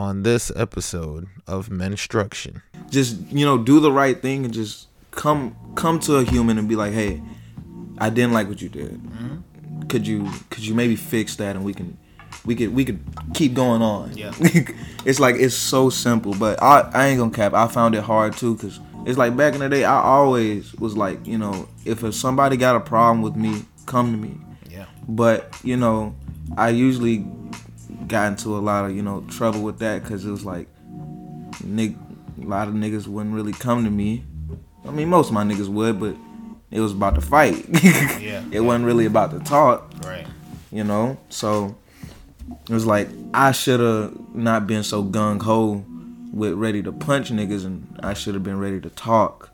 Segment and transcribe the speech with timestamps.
[0.00, 2.62] on this episode of Menstruction.
[2.88, 6.66] Just you know, do the right thing and just come come to a human and
[6.66, 7.20] be like, hey,
[7.98, 8.94] I didn't like what you did.
[8.94, 9.82] Mm-hmm.
[9.88, 11.98] Could you could you maybe fix that and we can
[12.46, 12.98] we could we could
[13.34, 14.16] keep going on.
[14.16, 14.32] Yeah.
[15.04, 17.52] it's like it's so simple, but I I ain't gonna cap.
[17.52, 20.96] I found it hard too because it's like back in the day, I always was
[20.96, 24.38] like, you know, if somebody got a problem with me, come to me.
[24.70, 24.86] Yeah.
[25.06, 26.14] But you know,
[26.56, 27.26] I usually
[28.10, 30.68] got into a lot of you know trouble with that because it was like,
[31.64, 31.96] nig-
[32.42, 34.24] a lot of niggas wouldn't really come to me.
[34.84, 36.16] I mean, most of my niggas would, but
[36.70, 37.64] it was about to fight.
[38.20, 38.44] yeah.
[38.50, 39.92] It wasn't really about to talk.
[40.04, 40.26] Right.
[40.72, 41.76] You know, so
[42.68, 45.84] it was like I should have not been so gung ho
[46.32, 49.50] with ready to punch niggas, and I should have been ready to talk.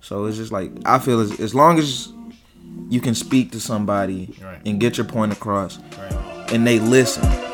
[0.00, 2.12] So it's just like I feel as as long as
[2.90, 4.60] you can speak to somebody right.
[4.64, 6.52] and get your point across, right.
[6.52, 7.47] and they listen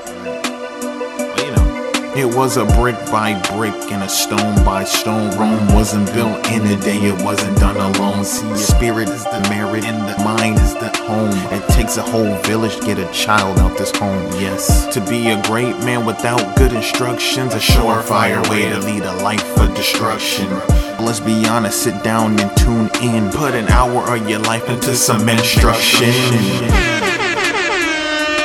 [2.16, 5.36] it was a brick by brick and a stone by stone.
[5.38, 8.24] Rome wasn't built in a day, it wasn't done alone.
[8.24, 11.32] See, your spirit is the merit and the mind is the home.
[11.52, 14.22] It takes a whole village to get a child out this home.
[14.40, 19.14] Yes, to be a great man without good instructions, a surefire way to lead a
[19.22, 20.48] life of destruction.
[21.00, 23.30] Let's be honest, sit down and tune in.
[23.30, 26.93] Put an hour of your life into some instruction.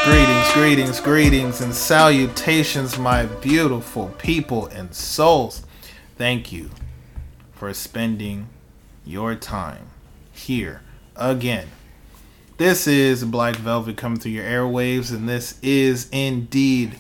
[0.05, 5.64] Greetings, greetings, greetings, and salutations, my beautiful people and souls.
[6.17, 6.69] Thank you
[7.53, 8.47] for spending
[9.05, 9.89] your time
[10.31, 10.81] here
[11.16, 11.67] again.
[12.58, 16.97] This is Black Velvet coming through your airwaves, and this is indeed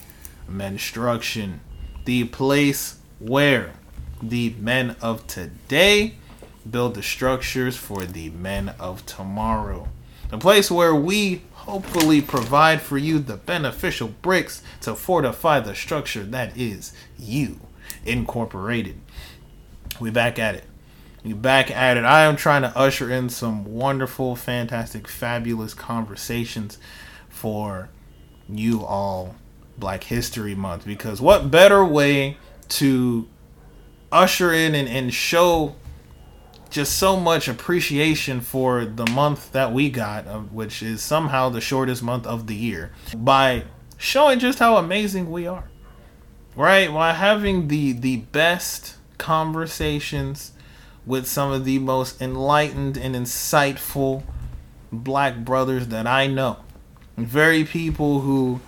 [0.47, 1.61] Menstruction,
[2.05, 3.73] the place where
[4.21, 6.15] the men of today
[6.69, 9.87] build the structures for the men of tomorrow.
[10.29, 16.23] The place where we hopefully provide for you the beneficial bricks to fortify the structure
[16.23, 17.59] that is you
[18.03, 18.99] incorporated.
[19.99, 20.63] We back at it.
[21.23, 22.05] We back at it.
[22.05, 26.79] I am trying to usher in some wonderful, fantastic, fabulous conversations
[27.29, 27.89] for
[28.47, 29.35] you all
[29.77, 32.37] Black History Month because what better way
[32.69, 33.27] to
[34.11, 35.75] usher in and, and show
[36.69, 41.61] just so much appreciation for the month that we got, uh, which is somehow the
[41.61, 43.63] shortest month of the year, by
[43.97, 45.69] showing just how amazing we are.
[46.55, 46.91] Right?
[46.91, 50.51] While having the the best conversations
[51.05, 54.23] with some of the most enlightened and insightful
[54.91, 56.57] black brothers that I know.
[57.17, 58.61] Very people who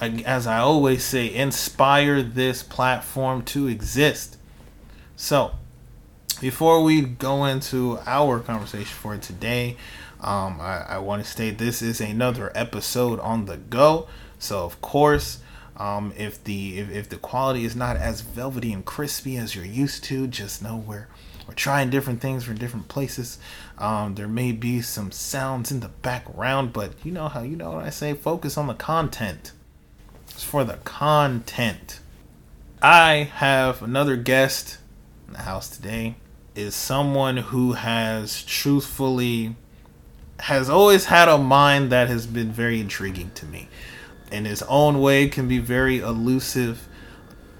[0.00, 4.36] as I always say, inspire this platform to exist.
[5.16, 5.52] So,
[6.40, 9.76] before we go into our conversation for today,
[10.20, 14.06] um, I, I want to state this is another episode on the go.
[14.38, 15.40] So of course,
[15.76, 19.64] um, if the if, if the quality is not as velvety and crispy as you're
[19.64, 21.08] used to, just know we're
[21.46, 23.38] we're trying different things for different places.
[23.78, 27.72] Um, there may be some sounds in the background, but you know how you know
[27.72, 28.14] what I say.
[28.14, 29.52] Focus on the content.
[30.30, 32.00] It's for the content.
[32.80, 34.78] I have another guest
[35.26, 36.14] in the house today
[36.58, 39.54] is someone who has truthfully
[40.40, 43.68] has always had a mind that has been very intriguing to me.
[44.32, 46.88] In his own way can be very elusive,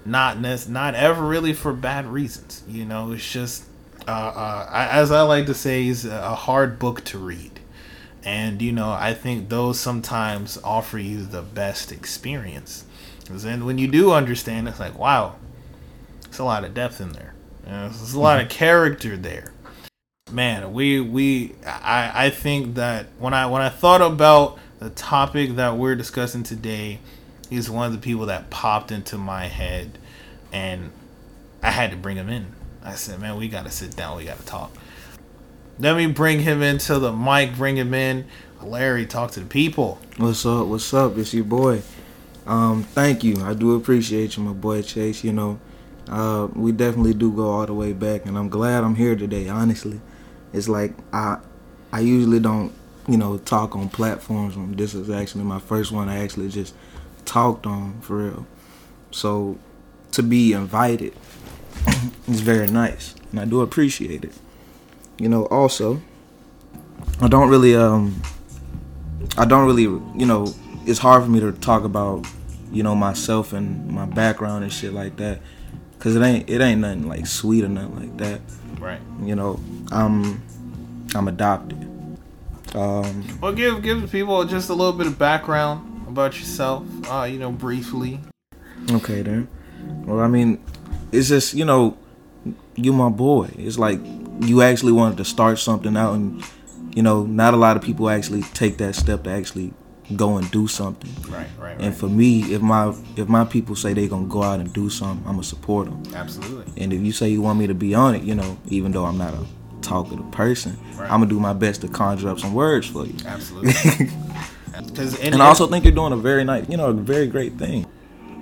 [0.03, 2.61] not not ever really for bad reasons.
[2.67, 3.63] You know, it's just
[4.05, 7.57] uh, uh, as I like to say, he's a hard book to read.
[8.25, 12.83] And you know, I think those sometimes offer you the best experience.
[13.29, 15.35] Then when you do understand, it's like, wow,
[16.25, 17.28] it's a lot of depth in there.
[17.69, 19.53] There's a lot of character there.
[20.31, 25.55] Man, we we I I think that when I when I thought about the topic
[25.55, 26.99] that we're discussing today,
[27.49, 29.97] he's one of the people that popped into my head,
[30.51, 30.91] and
[31.61, 32.53] I had to bring him in.
[32.83, 34.71] I said, man, we gotta sit down, we gotta talk.
[35.79, 38.25] Let me bring him into the mic, bring him in.
[38.61, 39.99] Larry, talk to the people.
[40.17, 40.67] What's up?
[40.67, 41.17] What's up?
[41.17, 41.81] It's your boy.
[42.45, 43.41] Um, thank you.
[43.43, 45.23] I do appreciate you, my boy Chase.
[45.23, 45.59] You know,
[46.09, 49.47] uh, we definitely do go all the way back, and I'm glad I'm here today.
[49.47, 50.01] Honestly,
[50.53, 51.37] it's like I
[51.91, 52.73] I usually don't
[53.07, 54.55] you know talk on platforms.
[54.75, 56.09] This is actually my first one.
[56.09, 56.73] I actually just
[57.25, 58.47] talked on for real.
[59.11, 59.57] So
[60.13, 61.13] to be invited
[62.27, 64.33] is very nice, and I do appreciate it.
[65.19, 66.01] You know, also
[67.21, 68.21] I don't really um
[69.37, 70.53] I don't really you know
[70.85, 72.25] it's hard for me to talk about
[72.71, 75.39] you know myself and my background and shit like that
[75.99, 78.41] Cause it ain't it ain't nothing like sweet or nothing like that.
[78.79, 79.01] Right.
[79.21, 79.59] You know,
[79.91, 80.41] I'm
[81.13, 81.89] I'm adopted.
[82.75, 86.85] Um, well, give give the people just a little bit of background about yourself.
[87.09, 88.19] Uh, you know, briefly.
[88.91, 89.47] Okay, then.
[90.05, 90.63] Well, I mean,
[91.11, 91.97] it's just you know,
[92.75, 93.49] you my boy.
[93.57, 93.99] It's like
[94.39, 96.43] you actually wanted to start something out, and
[96.95, 99.73] you know, not a lot of people actually take that step to actually
[100.15, 101.11] go and do something.
[101.31, 101.75] Right, right, right.
[101.79, 104.89] And for me, if my if my people say they're gonna go out and do
[104.89, 106.03] something, I'm gonna support them.
[106.15, 106.71] Absolutely.
[106.81, 109.05] And if you say you want me to be on it, you know, even though
[109.05, 109.45] I'm not a
[109.81, 111.05] talkative person, Right.
[111.11, 113.15] I'm gonna do my best to conjure up some words for you.
[113.25, 114.09] Absolutely.
[114.85, 117.53] Because And I also think you're doing a very nice, you know, a very great
[117.57, 117.85] thing.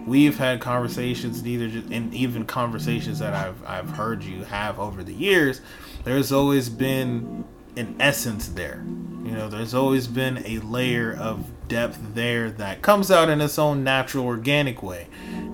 [0.05, 5.03] we've had conversations, either just, and even conversations that I've I've heard you have over
[5.03, 5.61] the years.
[6.03, 7.43] There's always been
[7.75, 8.83] an essence there.
[9.23, 13.57] You know, there's always been a layer of depth there that comes out in its
[13.59, 15.07] own natural, organic way,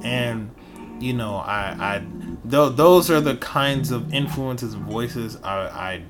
[0.04, 0.52] and
[1.00, 2.00] you know, I, I,
[2.50, 6.04] th- those are the kinds of influences and voices I, I,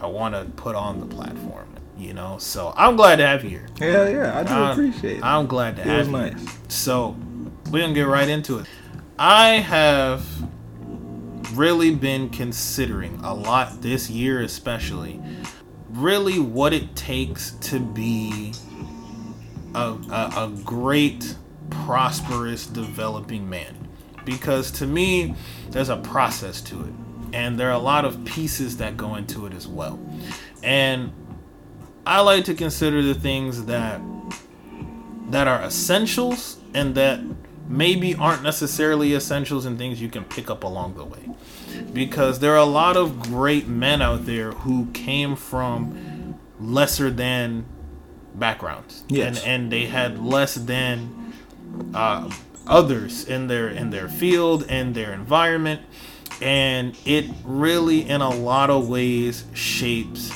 [0.00, 1.68] I want to put on the platform.
[1.96, 3.66] You know, so I'm glad to have you here.
[3.80, 5.24] Yeah, yeah, I do I'm- appreciate it.
[5.24, 6.12] I'm glad to It have was you.
[6.12, 6.58] nice.
[6.68, 7.16] So
[7.70, 8.66] we're gonna get right into it.
[9.18, 10.24] I have
[11.54, 15.20] really been considering a lot this year, especially,
[15.90, 18.52] really what it takes to be
[19.78, 21.36] a, a, a great,
[21.70, 23.74] prosperous, developing man.
[24.24, 25.34] Because to me,
[25.70, 26.92] there's a process to it,
[27.32, 29.98] and there are a lot of pieces that go into it as well.
[30.62, 31.12] And
[32.06, 34.00] I like to consider the things that
[35.30, 37.20] that are essentials and that
[37.68, 41.28] maybe aren't necessarily essentials and things you can pick up along the way.
[41.92, 47.66] Because there are a lot of great men out there who came from lesser than
[48.38, 49.04] backgrounds.
[49.08, 49.38] Yes.
[49.38, 51.32] And and they had less than
[51.94, 52.30] uh,
[52.66, 55.80] others in their in their field and their environment
[56.40, 60.30] and it really in a lot of ways shapes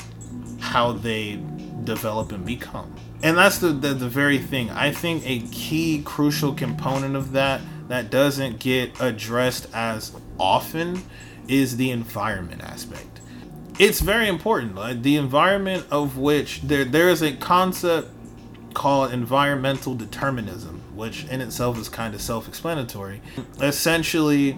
[0.59, 1.39] how they
[1.83, 6.53] develop and become and that's the, the the very thing i think a key crucial
[6.53, 11.01] component of that that doesn't get addressed as often
[11.47, 13.12] is the environment aspect
[13.79, 18.09] it's very important like the environment of which there there is a concept
[18.73, 23.21] called environmental determinism, which in itself is kind of self-explanatory.
[23.61, 24.57] Essentially,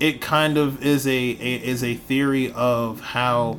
[0.00, 3.58] it kind of is a, a is a theory of how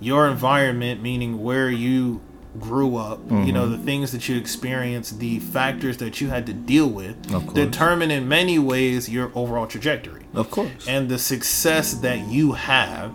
[0.00, 2.20] your environment, meaning where you
[2.60, 3.50] grew up, you mm-hmm.
[3.54, 7.16] know, the things that you experienced, the factors that you had to deal with,
[7.54, 10.86] determine in many ways your overall trajectory Of course.
[10.86, 13.14] and the success that you have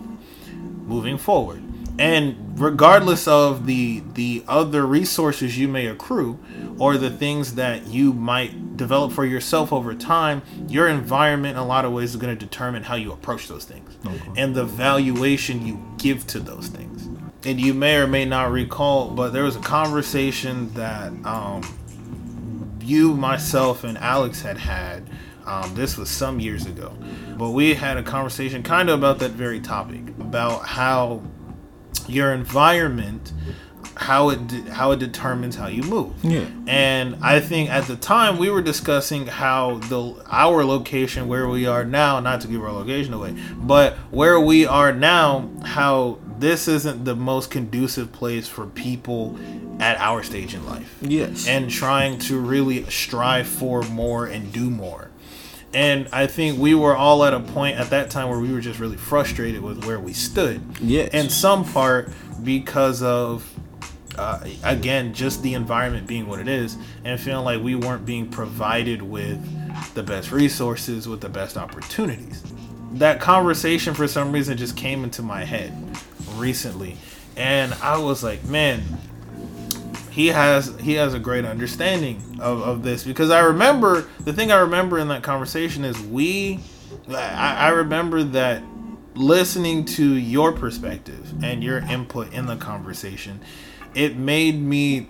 [0.87, 1.61] moving forward.
[1.99, 6.39] And regardless of the the other resources you may accrue
[6.77, 11.65] or the things that you might develop for yourself over time, your environment in a
[11.65, 13.97] lot of ways is going to determine how you approach those things
[14.35, 17.09] and the valuation you give to those things.
[17.45, 21.63] And you may or may not recall, but there was a conversation that um,
[22.81, 25.09] you, myself, and Alex had had.
[25.45, 26.93] Um, this was some years ago,
[27.37, 31.21] but we had a conversation kind of about that very topic about how
[32.07, 33.31] your environment,
[33.95, 36.13] how it de- how it determines how you move.
[36.24, 36.45] Yeah.
[36.68, 41.65] And I think at the time we were discussing how the our location where we
[41.65, 46.68] are now, not to give our location away, but where we are now, how this
[46.68, 49.38] isn't the most conducive place for people
[49.80, 51.47] at our stage in life Yes.
[51.47, 55.09] and trying to really strive for more and do more.
[55.73, 58.61] And I think we were all at a point at that time where we were
[58.61, 60.61] just really frustrated with where we stood.
[60.80, 61.09] Yes.
[61.13, 62.11] In some part
[62.44, 63.47] because of,
[64.18, 68.30] uh, again, just the environment being what it is and feeling like we weren't being
[68.30, 69.39] provided with
[69.94, 72.44] the best resources, with the best opportunities.
[72.94, 75.73] That conversation, for some reason, just came into my head
[76.35, 76.95] recently.
[77.35, 78.81] And I was like, man,
[80.18, 84.52] he has he has a great understanding of, of this because I remember the thing
[84.52, 86.59] I remember in that conversation is we
[87.07, 88.64] I, I remember that
[89.14, 93.42] listening to your perspective and your input in the conversation
[93.94, 95.07] it made me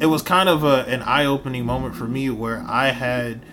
[0.00, 3.44] it was kind of a, an eye-opening moment for me where I had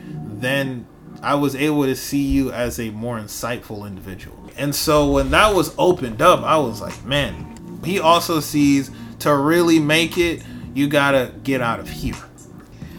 [0.42, 0.88] then
[1.22, 4.38] I was able to see you as a more insightful individual.
[4.58, 9.36] And so when that was opened up, I was like, man, he also sees to
[9.36, 10.42] really make it,
[10.74, 12.16] you gotta get out of here.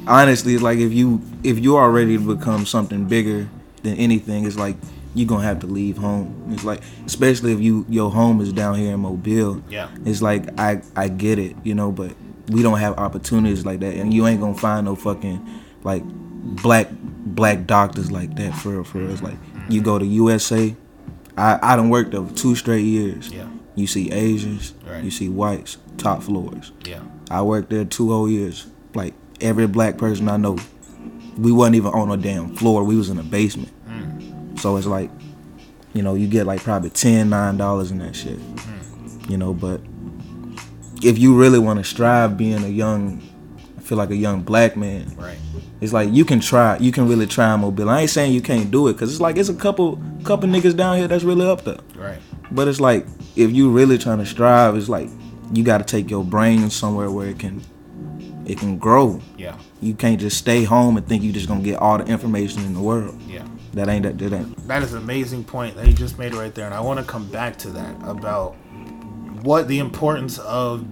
[0.07, 3.49] honestly, it's like if you if you are ready to become something bigger
[3.83, 4.77] than anything, it's like
[5.15, 6.51] you're gonna have to leave home.
[6.53, 9.63] It's like especially if you your home is down here in Mobile.
[9.69, 9.89] Yeah.
[10.05, 12.13] It's like I I get it, you know, but
[12.49, 15.47] we don't have opportunities like that, and you ain't gonna find no fucking
[15.85, 19.11] like black black doctors like that for real, for real.
[19.11, 19.85] It's like you mm-hmm.
[19.85, 20.75] go to USA.
[21.37, 23.33] I I done worked over two straight years.
[23.33, 23.49] Yeah.
[23.77, 25.03] You see Asians, Right.
[25.03, 26.73] you see whites, top floors.
[26.85, 27.01] Yeah.
[27.31, 28.67] I worked there two whole years.
[28.95, 30.59] Like every black person I know,
[31.39, 32.85] we wasn't even on a damn floor.
[32.85, 33.73] We was in a basement.
[33.89, 34.59] Mm.
[34.59, 35.11] So it's like,
[35.95, 38.39] you know, you get like probably ten, nine dollars in that shit.
[38.39, 39.31] Mm.
[39.31, 39.81] You know, but
[41.03, 43.23] if you really want to strive being a young,
[43.79, 45.39] I feel like a young black man, Right.
[45.81, 47.89] it's like you can try, you can really try mobile.
[47.89, 50.77] I ain't saying you can't do it, cause it's like it's a couple, couple niggas
[50.77, 51.79] down here that's really up there.
[51.97, 52.19] Right.
[52.51, 53.07] But it's like
[53.37, 55.09] if you really trying to strive, it's like
[55.53, 57.63] you got to take your brain somewhere where it can,
[58.47, 59.21] it can grow.
[59.37, 59.57] Yeah.
[59.81, 62.75] You can't just stay home and think you're just gonna get all the information in
[62.75, 63.21] the world.
[63.27, 63.47] Yeah.
[63.75, 64.19] That ain't that.
[64.19, 64.69] That ain't.
[64.69, 67.05] That is an amazing point that you just made right there, and I want to
[67.05, 68.57] come back to that about
[69.43, 70.85] what the importance of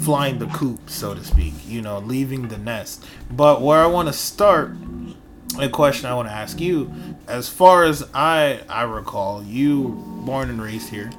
[0.00, 1.54] flying the coop, so to speak.
[1.68, 3.04] You know, leaving the nest.
[3.30, 4.76] But where I want to start,
[5.58, 6.92] a question I want to ask you,
[7.28, 9.88] as far as I I recall, you
[10.24, 11.10] born and raised here,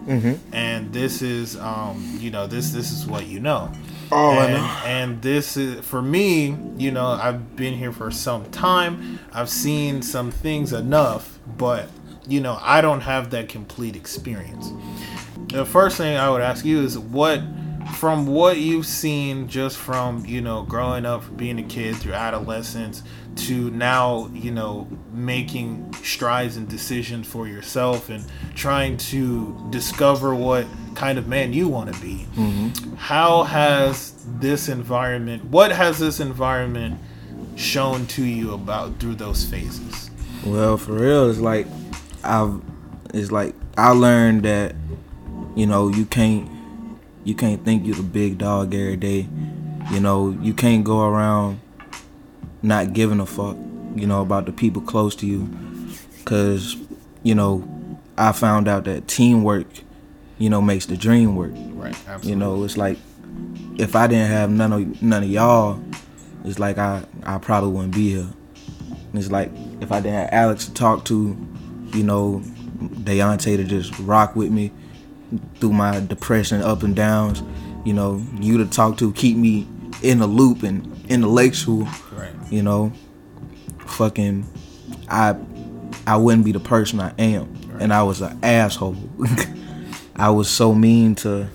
[0.51, 3.71] and this is um you know this this is what you know.
[4.12, 4.81] Oh, I know.
[4.85, 10.03] and this is for me you know i've been here for some time i've seen
[10.03, 11.89] some things enough but
[12.27, 14.71] you know i don't have that complete experience
[15.47, 17.41] the first thing i would ask you is what
[17.95, 23.01] from what you've seen just from you know growing up being a kid through adolescence
[23.36, 28.24] to now you know making strides and decisions for yourself and
[28.56, 30.65] trying to discover what
[30.96, 32.96] kind of man you want to be mm-hmm.
[32.96, 36.98] how has this environment what has this environment
[37.56, 40.06] shown to you about through those phases
[40.46, 41.65] Well, for real, it's like
[42.24, 42.62] I've.
[43.13, 44.75] It's like I learned that,
[45.56, 46.50] you know, you can't,
[47.24, 49.27] you can't think you're the big dog every day.
[49.92, 51.60] You know, you can't go around
[52.65, 53.57] not giving a fuck.
[53.95, 55.50] You know about the people close to you,
[56.25, 56.75] cause,
[57.24, 57.65] you know,
[58.17, 59.67] I found out that teamwork,
[60.38, 61.53] you know, makes the dream work.
[61.55, 62.98] right absolutely You know, it's like
[63.77, 65.81] if I didn't have none of none of y'all,
[66.43, 68.27] it's like I I probably wouldn't be here.
[68.89, 71.38] And it's like if I didn't have Alex to talk to,
[71.93, 72.41] you know,
[72.79, 74.72] Deontay to just rock with me
[75.60, 77.43] through my depression up and downs,
[77.86, 79.67] you know, you to talk to keep me
[80.05, 81.53] in the loop and in the lake
[82.13, 82.91] right you know,
[83.79, 84.45] fucking
[85.09, 85.35] I
[86.07, 87.55] I wouldn't be the person I am.
[87.79, 88.95] And I was an asshole.
[90.15, 91.50] I was so mean to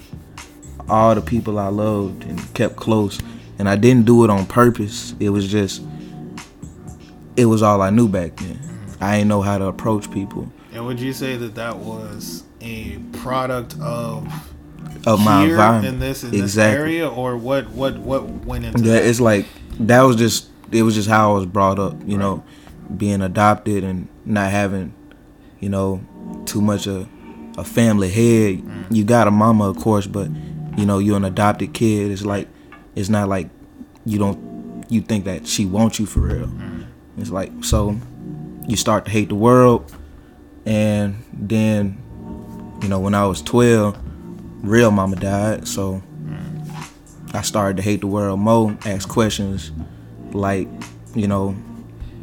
[0.88, 3.18] all the people I loved and kept close.
[3.58, 5.14] And I didn't do it on purpose.
[5.20, 5.82] It was just
[7.36, 8.56] it was all I knew back then.
[8.56, 9.04] Mm-hmm.
[9.04, 12.98] I didn't know how to approach people and would you say that that was a
[13.12, 14.26] product of
[15.06, 15.94] of my environment.
[15.94, 16.78] in this in this exactly.
[16.78, 19.04] area or what what what went into Yeah, that?
[19.06, 19.46] it's like
[19.80, 22.44] that was just it was just how I was brought up, you know,
[22.96, 24.94] being adopted and not having,
[25.58, 26.00] you know,
[26.46, 27.08] too much of
[27.58, 28.58] a family head.
[28.62, 28.84] Mm.
[28.90, 30.28] You got a mama, of course, but
[30.76, 32.10] you know, you're an adopted kid.
[32.10, 32.48] It's like
[32.94, 33.48] it's not like
[34.04, 36.46] you don't you think that she wants you for real.
[36.46, 36.86] Mm.
[37.18, 37.96] It's like so
[38.68, 39.92] you start to hate the world
[40.66, 41.96] and then
[42.82, 43.98] you know, when I was 12,
[44.62, 46.02] real mama died, so
[47.32, 49.72] I started to hate the world more, ask questions
[50.32, 50.68] like,
[51.14, 51.50] you know,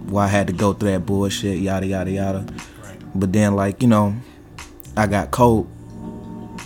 [0.07, 2.45] why I had to go through that bullshit, yada yada yada.
[2.83, 4.15] right But then like, you know,
[4.95, 5.69] I got cold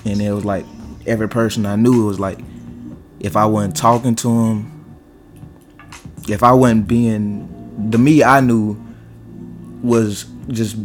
[0.05, 0.65] and it was like
[1.05, 2.39] every person I knew it was like
[3.19, 4.85] if I wasn't talking to him,
[6.27, 8.79] if I wasn't being the me I knew
[9.81, 10.77] was just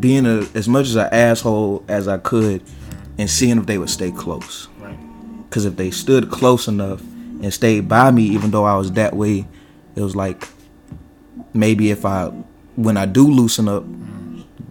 [0.00, 2.62] being a, as much as an asshole as I could
[3.20, 4.68] and seeing if they would stay close.
[4.78, 4.98] right
[5.44, 7.00] Because if they stood close enough
[7.42, 9.46] and stayed by me, even though I was that way,
[9.94, 10.48] it was like
[11.52, 12.28] maybe if I,
[12.76, 13.84] when I do loosen up,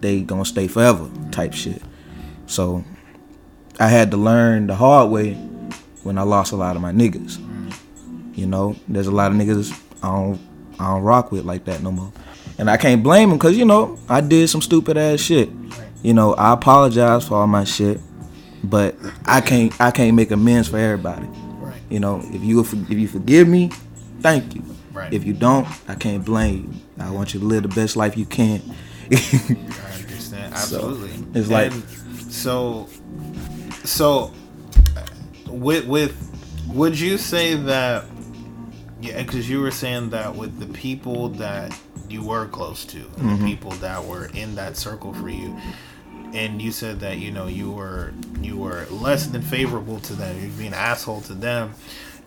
[0.00, 1.80] they gonna stay forever type shit.
[2.46, 2.84] So
[3.78, 5.34] I had to learn the hard way
[6.02, 7.38] when I lost a lot of my niggas.
[8.36, 10.40] You know, there's a lot of niggas I don't,
[10.80, 12.12] I don't rock with like that no more.
[12.58, 15.50] And I can't blame them because, you know, I did some stupid ass shit.
[16.02, 18.00] You know, I apologize for all my shit,
[18.64, 21.26] but I can't I can't make amends for everybody.
[21.26, 23.70] right You know, if you if you forgive me,
[24.20, 24.62] thank you.
[24.92, 25.12] Right.
[25.12, 27.04] If you don't, I can't blame you.
[27.04, 28.60] I want you to live the best life you can.
[29.12, 29.16] I
[29.96, 31.10] understand absolutely.
[31.34, 31.72] it's like-
[32.30, 32.88] so,
[33.84, 34.32] so
[35.48, 36.16] with with
[36.68, 38.04] would you say that?
[39.00, 41.76] Yeah, because you were saying that with the people that
[42.08, 43.46] you were close to, and the mm-hmm.
[43.46, 45.56] people that were in that circle for you,
[46.34, 50.38] and you said that you know you were you were less than favorable to them,
[50.40, 51.74] you're being an asshole to them,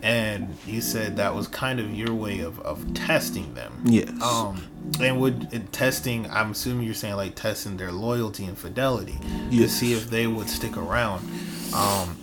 [0.01, 3.71] and you said that was kind of your way of of testing them.
[3.85, 4.09] Yes.
[4.21, 4.63] Um,
[4.99, 9.17] and would and testing, I'm assuming you're saying like testing their loyalty and fidelity
[9.51, 11.27] to see if they would stick around.
[11.73, 12.17] Um,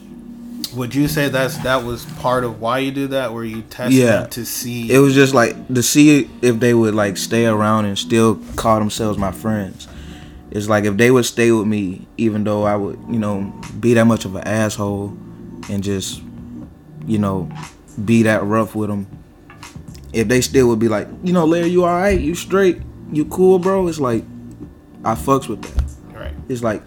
[0.76, 3.94] would you say that's that was part of why you did that, where you tested
[3.98, 4.20] Yeah.
[4.20, 4.92] them to see?
[4.92, 8.78] it was just like to see if they would like stay around and still call
[8.78, 9.88] themselves my friends.
[10.50, 13.94] It's like if they would stay with me, even though I would, you know, be
[13.94, 15.16] that much of an asshole
[15.70, 16.22] and just,
[17.06, 17.48] you know,
[18.04, 19.06] be that rough with them.
[20.12, 22.18] If they still would be like, you know, Larry, you all right?
[22.18, 22.82] You straight?
[23.12, 23.86] You cool, bro?
[23.86, 24.24] It's like
[25.04, 26.18] I fucks with that.
[26.18, 26.34] Right.
[26.48, 26.82] It's like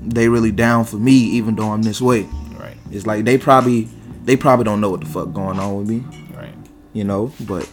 [0.00, 2.22] they really down for me, even though I'm this way.
[2.58, 2.76] Right.
[2.90, 3.88] It's like they probably
[4.24, 6.54] they probably don't know what the fuck going on with me, Right.
[6.92, 7.68] you know, but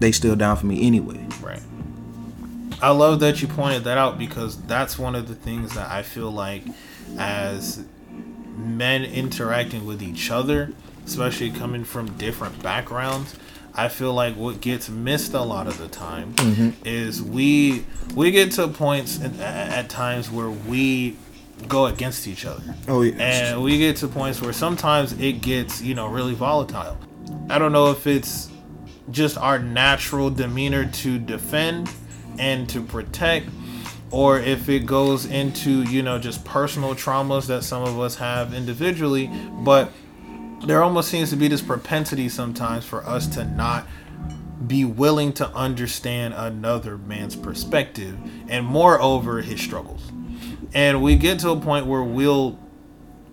[0.00, 1.24] they still down for me anyway.
[2.80, 6.02] I love that you pointed that out because that's one of the things that I
[6.02, 6.62] feel like
[7.18, 7.84] as
[8.56, 10.72] men interacting with each other,
[11.04, 13.34] especially coming from different backgrounds,
[13.74, 16.70] I feel like what gets missed a lot of the time mm-hmm.
[16.84, 21.16] is we we get to points at, at times where we
[21.66, 22.74] go against each other.
[22.88, 23.22] Oh yeah.
[23.22, 26.96] And we get to points where sometimes it gets, you know, really volatile.
[27.50, 28.50] I don't know if it's
[29.10, 31.88] just our natural demeanor to defend
[32.38, 33.48] and to protect,
[34.10, 38.54] or if it goes into, you know, just personal traumas that some of us have
[38.54, 39.30] individually.
[39.60, 39.92] But
[40.64, 43.86] there almost seems to be this propensity sometimes for us to not
[44.66, 48.18] be willing to understand another man's perspective
[48.48, 50.10] and moreover his struggles
[50.74, 52.58] and we get to a point where we'll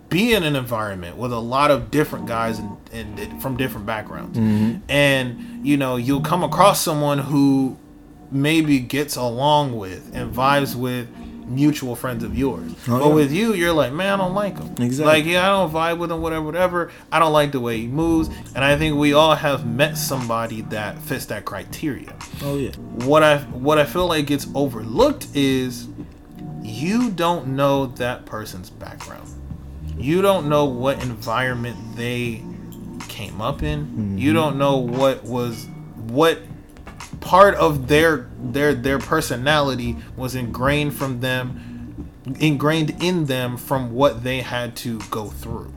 [0.10, 4.38] be in an environment with a lot of different guys and, and from different backgrounds
[4.38, 4.78] mm-hmm.
[4.88, 7.78] and you know you'll come across someone who
[8.32, 11.08] maybe gets along with and vibes with
[11.48, 13.14] mutual friends of yours Oh, but yeah.
[13.14, 15.06] with you you're like man i don't like him Exactly.
[15.06, 17.88] like yeah i don't vibe with him whatever whatever i don't like the way he
[17.88, 22.72] moves and i think we all have met somebody that fits that criteria oh yeah.
[23.06, 25.88] what I what I feel like gets overlooked is
[26.64, 29.30] you don't know that person's background.
[29.98, 32.44] You don't know what environment they
[33.08, 34.18] came up in.
[34.18, 34.36] You mm-hmm.
[34.36, 35.68] don't know what was
[36.08, 36.40] what
[37.22, 41.76] part of their their their personality was ingrained from them
[42.40, 45.72] ingrained in them from what they had to go through.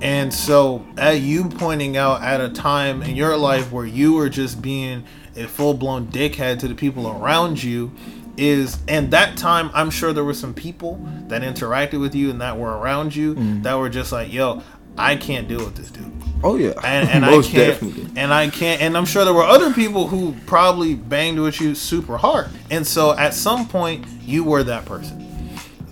[0.00, 4.28] And so, at you pointing out at a time in your life where you were
[4.28, 5.04] just being
[5.36, 7.92] a full blown dickhead to the people around you,
[8.36, 12.40] is and that time I'm sure there were some people that interacted with you and
[12.40, 13.62] that were around you mm.
[13.62, 14.62] that were just like, yo,
[14.96, 16.10] I can't deal with this dude.
[16.44, 16.72] Oh yeah.
[16.84, 18.06] And, and I can't, definitely.
[18.16, 21.74] and I can't, and I'm sure there were other people who probably banged with you
[21.74, 22.48] super hard.
[22.70, 25.18] And so at some point, you were that person.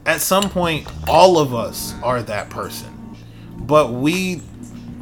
[0.07, 2.97] At some point, all of us are that person
[3.71, 4.43] but we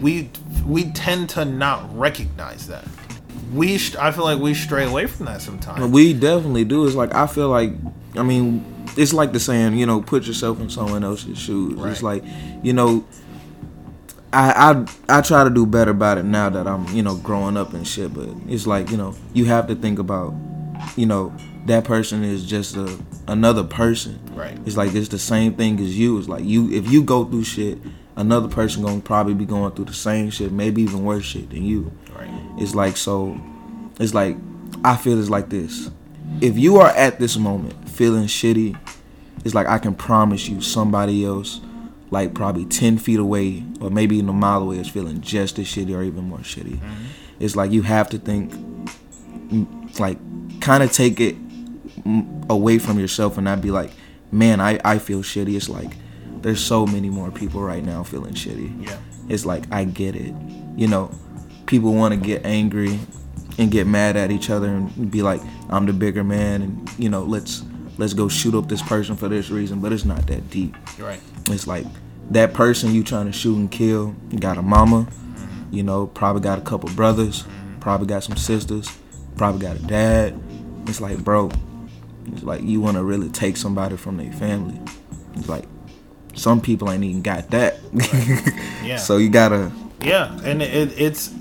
[0.01, 0.31] we
[0.67, 2.85] we tend to not recognize that
[3.55, 6.85] we sh- i feel like we stray away from that sometimes We definitely do.
[6.87, 7.73] It's like I feel like
[8.15, 8.65] I mean,
[8.97, 11.79] it's like the saying, you know, put yourself in someone else's shoes.
[11.87, 12.23] It's like,
[12.63, 13.07] you know,
[14.33, 17.57] I I I try to do better about it now that I'm, you know, growing
[17.57, 20.35] up and shit, but it's like, you know, you have to think about,
[20.97, 21.35] you know,
[21.67, 24.19] that person is just a another person.
[24.35, 24.59] Right.
[24.67, 26.19] It's like it's the same thing as you.
[26.19, 27.79] It's like you if you go through shit,
[28.17, 31.65] another person gonna probably be going through the same shit, maybe even worse shit than
[31.65, 31.93] you.
[32.15, 33.41] right It's like so
[33.99, 34.37] it's like
[34.85, 35.91] I feel it's like this.
[36.41, 38.79] If you are at this moment feeling shitty,
[39.45, 41.61] it's like I can promise you somebody else
[42.11, 45.67] like probably 10 feet away or maybe even a mile away is feeling just as
[45.67, 46.81] shitty or even more shitty.
[47.39, 50.19] It's like you have to think mm, like
[50.61, 51.37] kind of take it
[52.03, 53.91] mm, away from yourself and not be like,
[54.33, 55.93] "Man, I I feel shitty." It's like
[56.43, 58.97] there's so many more people right now feeling shitty yeah
[59.29, 60.35] it's like I get it.
[60.77, 61.11] You know,
[61.67, 62.99] people want to get angry
[63.59, 67.09] and get mad at each other and be like, "I'm the bigger man," and you
[67.09, 67.63] know, let's
[67.99, 69.81] let's go shoot up this person for this reason.
[69.81, 70.77] But it's not that deep.
[70.99, 71.87] right It's like
[72.31, 75.09] that person you trying to shoot and kill got a mama,
[75.71, 77.45] you know, probably got a couple brothers,
[77.81, 78.97] probably got some sisters,
[79.37, 80.41] probably got a dad.
[80.87, 81.51] It's like, bro,
[82.27, 84.81] it's like you want to really take somebody from their family.
[85.35, 85.65] It's like
[86.35, 87.79] some people ain't even got that.
[88.85, 91.35] yeah So you gotta yeah and it, it's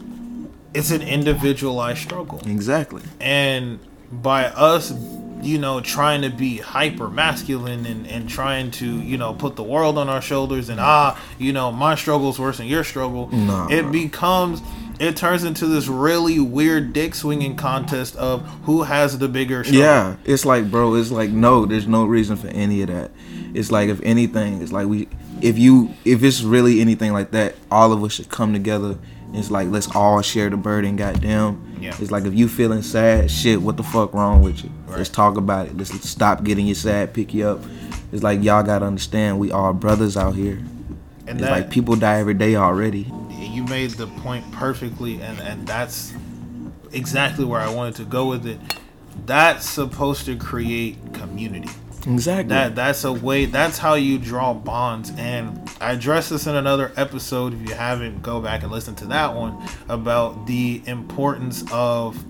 [0.74, 3.02] it's an individualized struggle exactly.
[3.20, 3.80] and
[4.12, 4.91] by us
[5.41, 9.63] you know trying to be hyper masculine and, and trying to you know put the
[9.63, 13.67] world on our shoulders and ah you know my struggle's worse than your struggle Nah,
[13.69, 14.62] it becomes
[15.00, 19.82] it turns into this really weird dick swinging contest of who has the bigger struggle.
[19.82, 23.12] Yeah, it's like, bro, it's like no, there's no reason for any of that.
[23.54, 25.08] It's like if anything, it's like we,
[25.41, 28.97] if you, if it's really anything like that, all of us should come together.
[29.34, 30.96] It's like let's all share the burden.
[30.96, 31.78] Goddamn.
[31.82, 31.96] Yeah.
[32.00, 34.72] It's like if you feeling sad, shit, what the fuck wrong with you?
[34.88, 35.78] Let's talk about it.
[35.78, 37.62] Let's stop getting you sad, pick you up.
[38.12, 40.56] It's like y'all gotta understand, we all brothers out here.
[41.28, 43.12] and It's that like people die every day already.
[43.38, 46.13] you made the point perfectly and and that's
[46.94, 48.60] exactly where i wanted to go with it
[49.26, 51.70] that's supposed to create community
[52.06, 52.50] Exactly.
[52.50, 53.46] That that's a way.
[53.46, 55.12] That's how you draw bonds.
[55.18, 57.54] And I addressed this in another episode.
[57.54, 62.24] If you haven't, go back and listen to that one about the importance of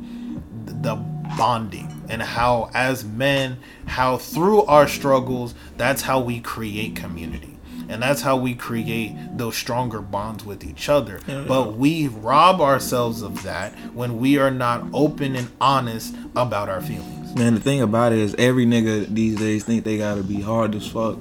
[0.84, 0.96] the
[1.38, 7.58] bonding and how, as men, how through our struggles, that's how we create community.
[7.90, 11.22] And that's how we create those stronger bonds with each other.
[11.48, 16.82] But we rob ourselves of that when we are not open and honest about our
[16.82, 17.17] feelings.
[17.38, 20.74] Man, the thing about it is every nigga these days think they gotta be hard
[20.74, 21.20] as fuck.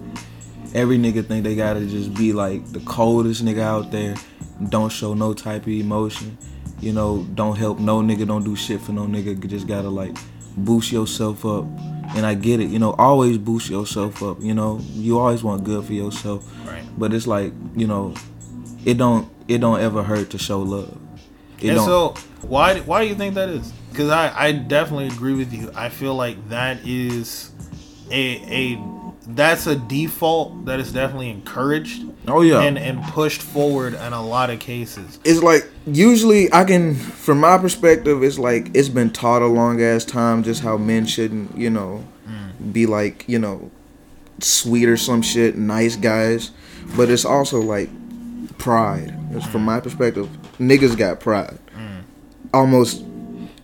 [0.73, 4.15] Every nigga think they gotta just be like the coldest nigga out there.
[4.71, 6.39] Don't show no type of emotion.
[6.81, 9.27] You know, don't help no nigga, don't do shit for no nigga.
[9.27, 10.17] You just gotta like
[10.57, 11.67] boost yourself up.
[12.17, 14.41] And I get it, you know, always boost yourself up.
[14.41, 16.51] You know, you always want good for yourself.
[16.67, 16.83] Right.
[16.97, 18.15] But it's like, you know,
[18.87, 20.97] it don't it don't ever hurt to show love.
[21.61, 23.71] It and so why why do you think that is?
[23.97, 25.71] Because I, I definitely agree with you.
[25.75, 27.51] I feel like that is
[28.11, 28.83] a a
[29.29, 32.61] that's a default that is definitely encouraged Oh yeah.
[32.61, 35.19] and and pushed forward in a lot of cases.
[35.25, 39.83] it's like usually I can from my perspective it's like it's been taught a long
[39.83, 42.73] ass time just how men shouldn't, you know, mm.
[42.75, 43.71] be like, you know,
[44.41, 46.51] sweet or some shit, nice guys.
[46.99, 47.89] But it's also like
[48.59, 49.19] pride.
[49.31, 49.67] It's from mm.
[49.67, 50.29] my perspective,
[50.59, 51.59] niggas got pride.
[51.75, 52.03] Mm.
[52.53, 53.06] Almost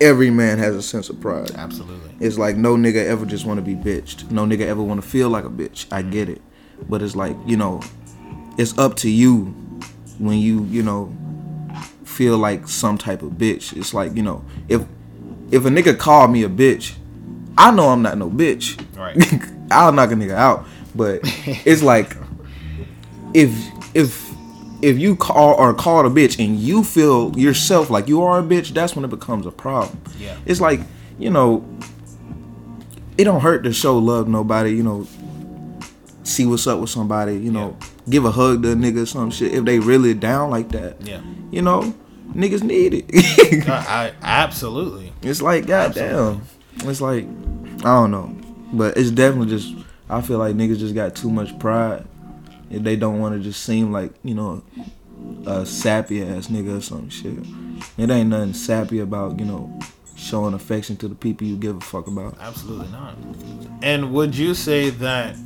[0.02, 1.52] every man has a sense of pride.
[1.52, 2.14] Absolutely.
[2.20, 4.30] It's like no nigga ever just want to be bitched.
[4.30, 5.86] No nigga ever want to feel like a bitch.
[5.90, 6.42] I get it,
[6.88, 7.80] but it's like you know,
[8.58, 9.46] it's up to you
[10.18, 11.14] when you you know
[12.04, 13.76] feel like some type of bitch.
[13.76, 14.82] It's like you know if
[15.50, 16.94] if a nigga call me a bitch,
[17.56, 18.78] I know I'm not no bitch.
[18.96, 19.16] Right.
[19.70, 22.16] I'll knock a nigga out, but it's like
[23.34, 23.50] if
[23.94, 24.31] if
[24.82, 28.42] if you call or called a bitch and you feel yourself like you are a
[28.42, 30.00] bitch, that's when it becomes a problem.
[30.18, 30.36] Yeah.
[30.44, 30.80] It's like,
[31.18, 31.64] you know,
[33.16, 35.06] it don't hurt to show love to nobody, you know,
[36.24, 37.76] see what's up with somebody, you know,
[38.08, 39.54] give a hug to a nigga or some shit.
[39.54, 41.20] If they really down like that, Yeah.
[41.50, 41.94] you know,
[42.34, 43.68] niggas need it.
[43.68, 45.12] I, uh, I absolutely.
[45.22, 46.42] it's like, goddamn.
[46.78, 48.34] It's like, I don't know.
[48.72, 49.74] But it's definitely just,
[50.08, 52.04] I feel like niggas just got too much pride.
[52.72, 54.62] If they don't want to just seem like, you know,
[55.46, 57.38] a sappy ass nigga or some shit.
[57.98, 59.78] It ain't nothing sappy about, you know,
[60.16, 62.36] showing affection to the people you give a fuck about.
[62.40, 63.14] Absolutely not.
[63.82, 65.36] And would you say that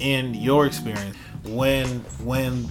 [0.00, 1.86] in your experience, when
[2.22, 2.68] when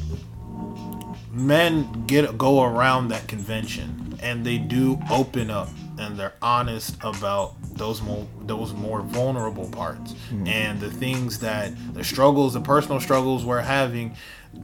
[1.32, 5.70] men get go around that convention and they do open up
[6.04, 12.04] and they're honest about those more those more vulnerable parts and the things that the
[12.04, 14.16] struggles, the personal struggles we're having,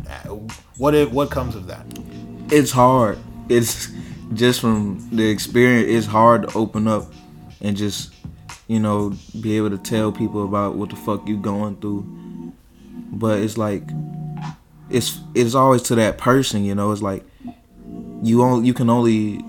[0.07, 0.29] uh,
[0.77, 1.85] what it what comes of that?
[2.51, 3.17] It's hard.
[3.47, 3.89] It's
[4.33, 7.11] just from the experience, it's hard to open up
[7.61, 8.13] and just,
[8.67, 12.05] you know, be able to tell people about what the fuck you going through.
[13.11, 13.83] But it's like
[14.89, 16.91] it's it's always to that person, you know.
[16.91, 17.23] It's like
[18.21, 19.43] you only you can only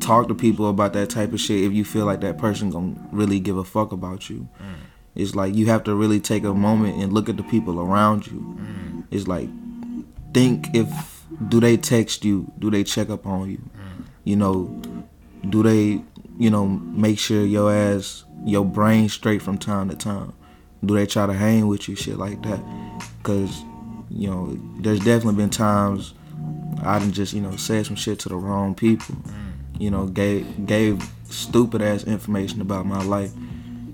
[0.00, 2.94] talk to people about that type of shit if you feel like that person gonna
[3.12, 4.48] really give a fuck about you.
[4.60, 4.74] Mm.
[5.14, 8.26] It's like you have to really take a moment and look at the people around
[8.26, 8.56] you.
[8.58, 9.04] Mm.
[9.10, 9.48] It's like
[10.32, 12.50] think if do they text you?
[12.58, 13.58] Do they check up on you?
[13.58, 14.04] Mm.
[14.24, 14.82] You know,
[15.48, 16.02] do they
[16.38, 20.32] you know make sure your ass your brain straight from time to time?
[20.84, 22.60] Do they try to hang with you shit like that?
[23.22, 23.62] Cause
[24.08, 26.14] you know, there's definitely been times
[26.82, 29.16] I done just you know said some shit to the wrong people.
[29.78, 33.32] You know, gave gave stupid ass information about my life.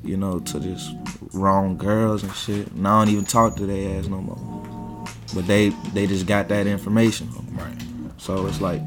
[0.04, 0.94] You know, to just
[1.32, 2.70] wrong girls and shit.
[2.72, 5.06] And I don't even talk to their ass no more.
[5.34, 7.28] But they they just got that information.
[7.52, 7.74] Right.
[8.18, 8.82] So it's like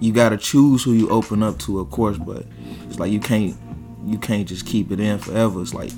[0.00, 2.44] you gotta choose who you open up to, of course, but
[2.86, 3.56] it's like you can't
[4.04, 5.60] you can't just keep it in forever.
[5.60, 5.90] It's like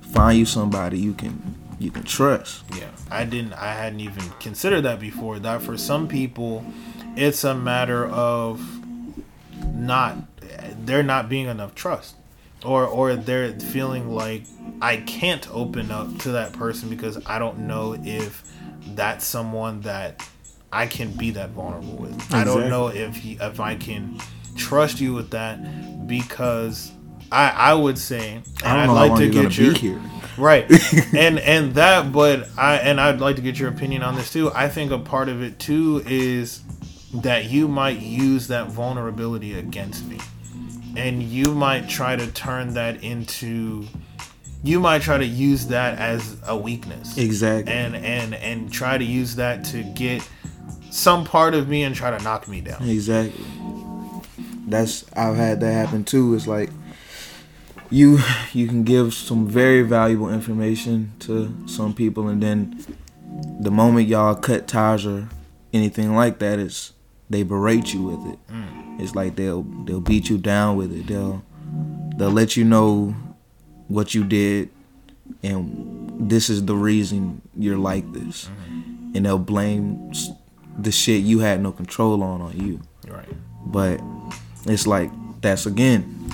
[0.00, 2.64] find you somebody you can you can trust.
[2.76, 3.52] Yeah, I didn't.
[3.54, 5.38] I hadn't even considered that before.
[5.38, 6.64] That for some people,
[7.16, 8.60] it's a matter of
[9.78, 10.16] not
[10.84, 12.16] they're not being enough trust,
[12.64, 14.42] or or they're feeling like
[14.82, 18.44] I can't open up to that person because I don't know if
[18.94, 20.26] that's someone that
[20.72, 22.34] I can be that vulnerable with.
[22.34, 24.20] I don't know if he, if I can
[24.56, 26.92] trust you with that because
[27.30, 30.00] I I would say and I know like how long to get your here.
[30.36, 30.66] right
[31.14, 34.50] and and that but i and i'd like to get your opinion on this too
[34.54, 36.62] i think a part of it too is
[37.14, 40.18] that you might use that vulnerability against me
[40.96, 43.84] and you might try to turn that into
[44.64, 47.72] you might try to use that as a weakness Exactly.
[47.72, 50.28] and and and try to use that to get
[50.90, 53.44] some part of me and try to knock me down Exactly.
[54.66, 56.34] That's I've had that happen too.
[56.34, 56.68] It's like
[57.90, 58.18] you
[58.52, 62.84] you can give some very valuable information to some people and then
[63.60, 65.28] the moment y'all cut ties or
[65.72, 66.92] anything like that is
[67.30, 69.00] they berate you with it Mm.
[69.00, 71.42] it's like they'll they'll beat you down with it they'll
[72.16, 73.14] they'll let you know
[73.88, 74.70] what you did
[75.42, 79.16] and this is the reason you're like this Mm-hmm.
[79.16, 80.12] and they'll blame
[80.78, 83.28] the shit you had no control on on you Right.
[83.66, 84.00] but
[84.66, 85.10] it's like
[85.40, 86.30] that's again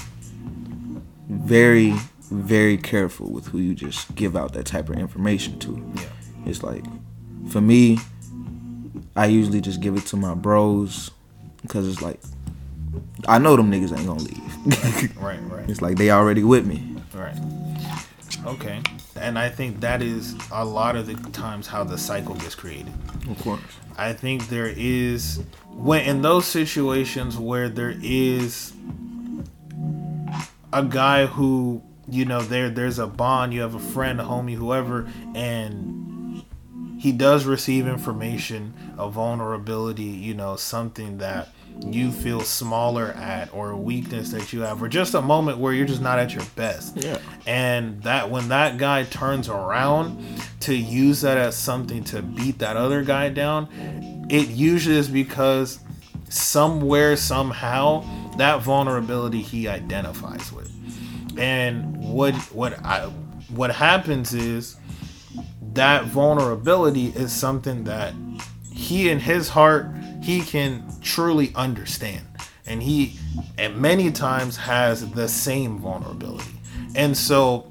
[1.29, 1.95] very
[2.31, 6.03] very careful with who you just give out that type of information to Yeah.
[6.47, 6.85] it's like
[7.49, 7.99] for me
[9.17, 11.11] i usually just give it to my bros
[11.63, 12.21] because it's like
[13.29, 15.41] i know them niggas ain't gonna leave Right.
[15.43, 15.69] Right.
[15.69, 17.37] it's like they already with me Right.
[18.45, 18.81] Okay.
[19.15, 22.93] And I think that is a lot of the times how the cycle gets created.
[23.31, 23.61] of course
[23.97, 28.73] I think there is when in those situations where there is
[30.73, 34.55] a guy who you know there there's a bond you have a friend a homie
[34.57, 36.14] whoever and
[37.05, 41.49] he does receive information a vulnerability you know something that
[41.81, 45.73] you feel smaller at or a weakness that you have or just a moment where
[45.73, 47.19] you're just not at your best Yeah.
[47.47, 50.25] and that when that guy turns around
[50.61, 53.69] to use that as something to beat that other guy down
[54.31, 55.81] it usually is because
[56.31, 58.03] somewhere somehow
[58.39, 60.71] that vulnerability he identifies with
[61.39, 63.01] and what what i
[63.55, 64.77] what happens is
[65.73, 68.15] that vulnerability is something that
[68.73, 69.89] he in his heart
[70.23, 72.25] he can truly understand.
[72.67, 73.19] And he
[73.59, 76.51] at many times has the same vulnerability.
[76.95, 77.71] And so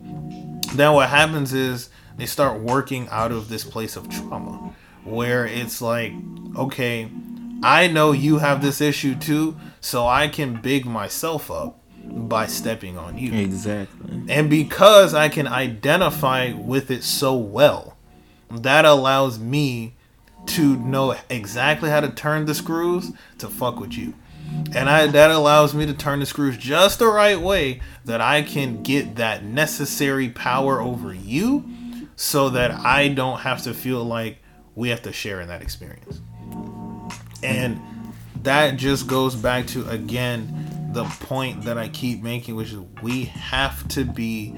[0.75, 4.73] then what happens is they start working out of this place of trauma
[5.03, 6.13] where it's like
[6.55, 7.09] okay
[7.61, 11.79] i know you have this issue too so i can big myself up
[12.15, 17.97] by stepping on you exactly and because I can identify with it so well,
[18.49, 19.95] that allows me
[20.45, 24.13] to know exactly how to turn the screws to fuck with you.
[24.75, 28.41] And I that allows me to turn the screws just the right way that I
[28.41, 31.69] can get that necessary power over you
[32.15, 34.39] so that I don't have to feel like
[34.75, 36.21] we have to share in that experience.
[37.41, 37.81] And
[38.43, 43.25] that just goes back to again the point that I keep making, which is we
[43.25, 44.55] have to be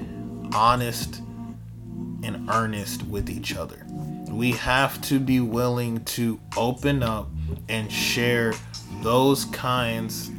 [0.53, 1.21] honest
[2.23, 3.85] and earnest with each other.
[4.29, 7.29] We have to be willing to open up
[7.69, 8.53] and share
[9.01, 10.29] those kinds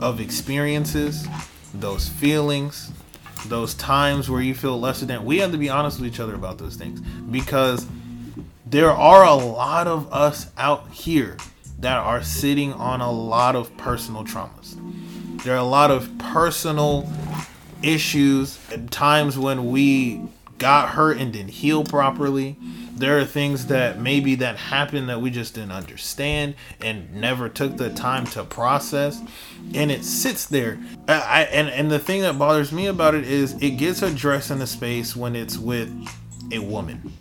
[0.00, 1.26] of experiences,
[1.72, 2.90] those feelings,
[3.46, 5.24] those times where you feel lesser than.
[5.24, 7.86] We have to be honest with each other about those things because
[8.66, 11.36] there are a lot of us out here
[11.78, 14.78] that are sitting on a lot of personal traumas.
[15.44, 17.08] There are a lot of personal
[17.82, 20.22] issues at times when we
[20.58, 22.56] got hurt and didn't heal properly.
[22.94, 27.76] There are things that maybe that happened that we just didn't understand and never took
[27.76, 29.20] the time to process,
[29.74, 30.78] and it sits there.
[31.08, 34.52] I, I and and the thing that bothers me about it is it gets addressed
[34.52, 35.90] in a space when it's with
[36.52, 37.12] a woman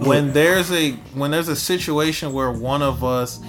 [0.00, 0.32] when oh.
[0.32, 3.40] there's a when there's a situation where one of us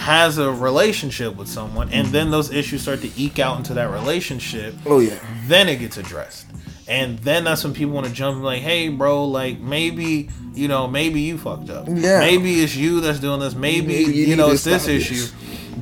[0.00, 3.90] has a relationship with someone and then those issues start to eke out into that
[3.90, 5.18] relationship oh yeah.
[5.46, 6.46] then it gets addressed.
[6.88, 10.88] And then that's when people want to jump like hey bro like maybe you know
[10.88, 11.86] maybe you fucked up.
[11.86, 12.20] Yeah.
[12.20, 13.54] maybe it's you that's doing this.
[13.54, 14.88] Maybe, Maybe you you know it's this.
[14.88, 15.26] issue.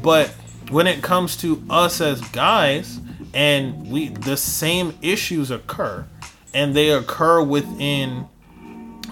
[0.03, 0.31] But
[0.71, 3.01] when it comes to us as guys
[3.35, 6.05] and we the same issues occur
[6.53, 8.27] and they occur within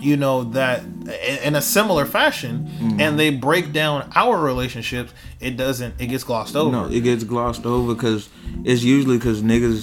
[0.07, 0.83] you know that
[1.47, 3.01] in a similar fashion Mm-hmm.
[3.03, 7.25] and they break down our relationships it doesn't it gets glossed over No, it gets
[7.25, 8.29] glossed over because
[8.65, 9.83] it's usually because niggas.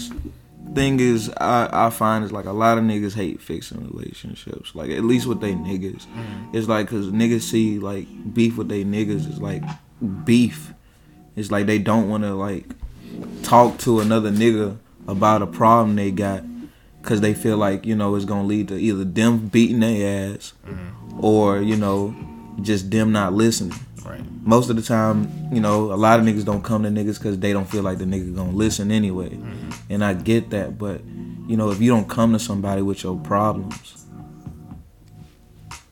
[0.76, 4.74] Thing is, I I find is like a lot of niggas hate fixing relationships.
[4.74, 6.04] Like at least with they niggas,
[6.52, 9.62] it's like because niggas see like beef with they niggas is like
[10.26, 10.74] beef.
[11.36, 12.66] It's like they don't want to like
[13.44, 16.42] talk to another nigga about a problem they got
[17.04, 20.54] because they feel like you know it's gonna lead to either them beating their ass
[20.66, 21.24] mm-hmm.
[21.24, 22.16] or you know
[22.62, 23.78] just them not listening.
[24.06, 24.22] Right.
[24.42, 27.40] Most of the time, you know, a lot of niggas don't come to niggas because
[27.40, 29.30] they don't feel like the nigga gonna listen anyway.
[29.30, 29.72] Mm-hmm.
[29.90, 31.04] And I get that, but
[31.48, 34.06] you know, if you don't come to somebody with your problems,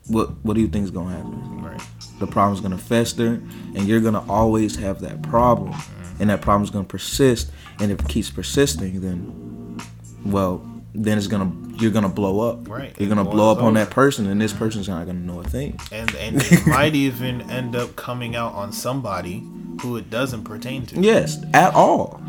[0.07, 1.61] what what do you think is gonna happen?
[1.61, 1.81] right.
[2.19, 3.41] The problem's gonna fester,
[3.75, 6.21] and you're gonna always have that problem, mm-hmm.
[6.21, 7.51] and that problem's gonna persist.
[7.79, 9.77] And if it keeps persisting, then
[10.25, 10.61] well,
[10.93, 12.67] then it's gonna you're gonna blow up.
[12.69, 12.93] Right.
[12.99, 15.79] You're gonna blow up on that person, and this person's not gonna know a thing.
[15.91, 19.43] and and it might even end up coming out on somebody
[19.81, 22.21] who it doesn't pertain to Yes, at all.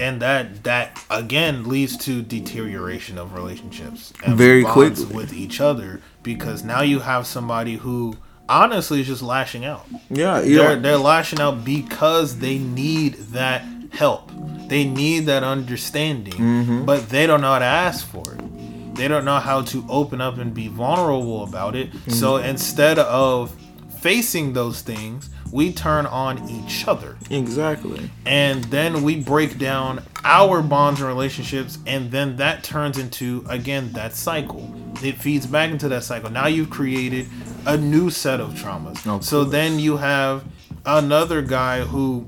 [0.00, 5.04] and that that again leads to deterioration of relationships and Very quickly.
[5.06, 8.16] with each other because now you have somebody who
[8.48, 9.86] honestly is just lashing out.
[10.10, 14.30] Yeah, They're they're lashing out because they need that help.
[14.68, 16.84] They need that understanding, Mm-hmm.
[16.84, 18.94] but they don't know how to ask for it.
[18.94, 21.90] They don't know how to open up and be vulnerable about it.
[22.08, 22.48] So Mm-hmm.
[22.48, 23.54] instead of
[24.00, 28.10] facing those things, we turn on each other exactly.
[28.26, 33.90] and then we break down our bonds and relationships and then that turns into again
[33.94, 34.70] that cycle
[35.02, 37.26] it feeds back into that cycle now you've created
[37.64, 40.44] a new set of traumas so then you have
[40.84, 42.26] another guy who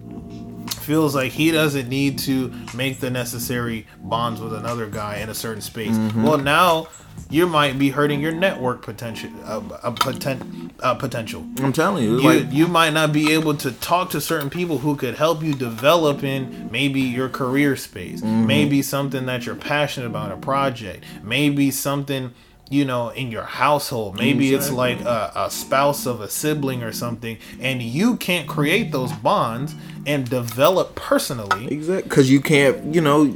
[0.91, 5.35] feels like he doesn't need to make the necessary bonds with another guy in a
[5.35, 6.25] certain space Mm-hmm.
[6.25, 6.89] well now
[7.31, 12.19] you might be hurting your network potential uh, uh, poten- uh, potential I'm telling you,
[12.19, 15.45] you, like you might not be able to talk to certain people who could help
[15.45, 18.47] you develop in maybe your career space Mm-hmm.
[18.49, 22.33] maybe something that you're passionate about a project maybe something
[22.71, 26.93] you know in your household maybe it's like a, a spouse of a sibling or
[26.93, 29.75] something and you can't create those bonds
[30.07, 33.27] and develop personally exactly because you can't, you know,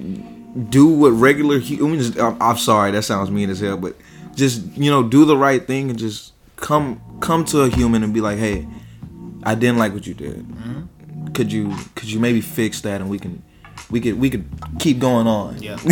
[0.68, 2.16] do what regular humans.
[2.18, 3.96] I'm, I'm sorry, that sounds mean as hell, but
[4.34, 8.14] just you know, do the right thing and just come come to a human and
[8.14, 8.66] be like, hey,
[9.42, 10.46] I didn't like what you did.
[10.48, 11.28] Mm-hmm.
[11.28, 13.42] Could you could you maybe fix that and we can
[13.90, 14.44] we could we could
[14.78, 15.60] keep going on.
[15.62, 15.76] Yeah.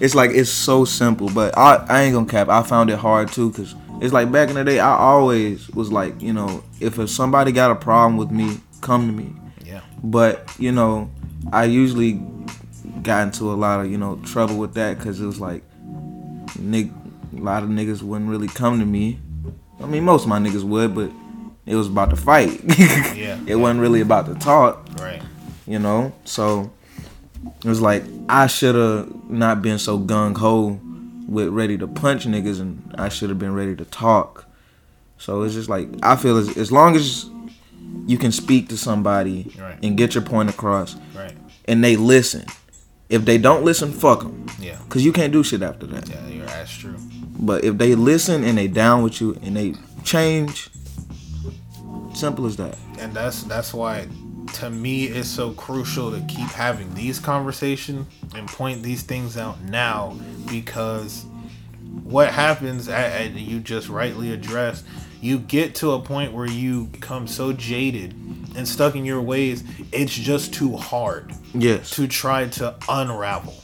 [0.00, 2.48] it's like it's so simple, but I I ain't gonna cap.
[2.48, 5.90] I found it hard too because it's like back in the day, I always was
[5.92, 9.34] like, you know, if if somebody got a problem with me, come to me.
[9.64, 11.10] yeah But you know,
[11.52, 12.20] I usually
[13.02, 15.62] got into a lot of you know trouble with that because it was like,
[16.58, 16.92] nig-
[17.36, 19.18] a lot of niggas wouldn't really come to me.
[19.80, 21.10] I mean, most of my niggas would, but
[21.66, 22.60] it was about to fight.
[23.14, 23.38] Yeah.
[23.46, 25.22] it wasn't really about to talk right
[25.66, 26.12] you know.
[26.24, 26.70] So
[27.64, 30.80] it was like I should have not been so gung ho
[31.28, 34.44] with ready to punch niggas, and I should have been ready to talk.
[35.18, 37.28] So it's just like I feel as as long as
[38.06, 39.78] you can speak to somebody Right.
[39.82, 41.32] and get your point across, right
[41.66, 42.44] and they listen.
[43.08, 46.08] If they don't listen, fuck them, yeah cause you can't do shit after that.
[46.08, 46.96] yeah you're that's true
[47.38, 50.68] But if they listen and they down with you and they change,
[52.14, 52.76] simple as that.
[52.98, 54.06] and that's that's why
[54.54, 59.60] to me it's so crucial to keep having these conversations and point these things out
[59.62, 60.16] now
[60.48, 61.24] because
[62.02, 64.84] what happens and you just rightly addressed
[65.20, 68.12] you get to a point where you become so jaded
[68.56, 71.90] and stuck in your ways it's just too hard Yes.
[71.90, 73.54] to try to unravel.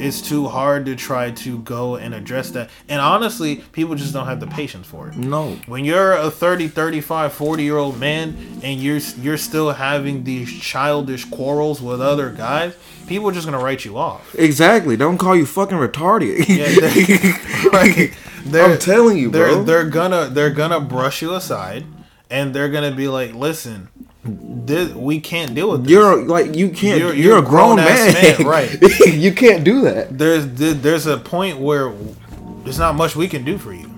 [0.00, 2.70] It's too hard to try to go and address that.
[2.88, 5.16] And honestly, people just don't have the patience for it.
[5.16, 5.50] No.
[5.66, 10.50] When you're a 30, 35, 40 year old man and you're you're still having these
[10.50, 12.74] childish quarrels with other guys,
[13.06, 14.34] people are just to write you off.
[14.34, 14.96] Exactly.
[14.96, 16.46] Don't call you fucking retarded.
[16.48, 19.62] Yeah, like, they're- I'm telling you, they're bro.
[19.62, 21.84] they're gonna they're gonna brush you aside
[22.30, 23.88] and they're gonna be like, "Listen,
[24.24, 27.00] this, we can't deal with this." You're like you can't.
[27.00, 28.80] You're- You're, you're a grown, grown-ass man, man, right.
[29.06, 30.16] you can't do that.
[30.18, 30.46] there's
[30.80, 31.92] there's a point where
[32.64, 33.88] there's not much we can do for you.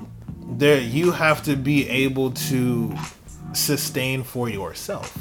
[0.56, 2.94] There you have to be able to
[3.52, 5.16] sustain for yourself.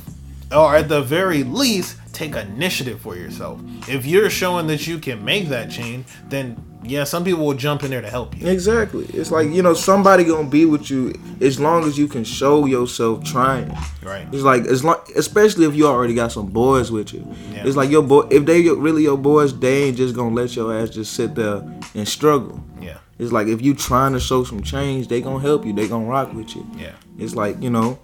[0.52, 3.62] Or at the very least, take initiative for yourself.
[3.88, 7.84] If you're showing that you can make that change, then yeah, some people will jump
[7.84, 8.48] in there to help you.
[8.48, 9.06] Exactly.
[9.06, 12.66] It's like you know somebody gonna be with you as long as you can show
[12.66, 13.76] yourself trying.
[14.02, 14.28] Right.
[14.34, 17.26] It's like as long, especially if you already got some boys with you.
[17.52, 17.66] Yeah.
[17.66, 18.28] It's like your boy.
[18.30, 21.64] If they really your boys, they ain't just gonna let your ass just sit there
[21.96, 22.62] and struggle.
[22.82, 22.98] Yeah.
[23.18, 25.74] It's like if you trying to show some change, they gonna help you.
[25.74, 26.70] They gonna rock with you.
[26.76, 26.94] Yeah.
[27.18, 28.00] It's like you know,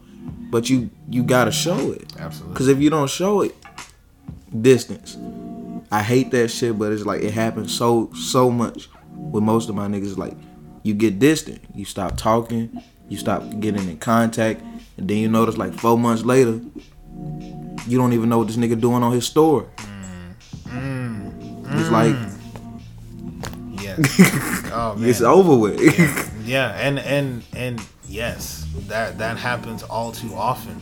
[0.50, 2.14] but you you gotta show it.
[2.18, 2.54] Absolutely.
[2.54, 3.56] Because if you don't show it,
[4.62, 5.18] distance.
[5.92, 9.76] I hate that shit, but it's like it happens so so much with most of
[9.76, 10.18] my niggas.
[10.18, 10.36] Like
[10.84, 14.62] you get distant, you stop talking, you stop getting in contact,
[14.98, 16.60] and then you notice like four months later,
[17.88, 19.68] you don't even know what this nigga doing on his store.
[19.78, 20.36] Mm.
[20.66, 21.80] Mm.
[21.80, 22.40] It's like mm.
[23.82, 24.70] Yes.
[24.74, 25.10] oh man.
[25.10, 25.80] it's over with.
[25.82, 30.82] Yeah, and and and yes, that that happens all too often,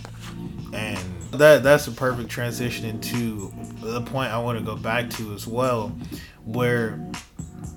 [0.73, 0.99] and
[1.31, 3.51] that that's a perfect transition into
[3.81, 5.89] the point I want to go back to as well,
[6.45, 6.99] where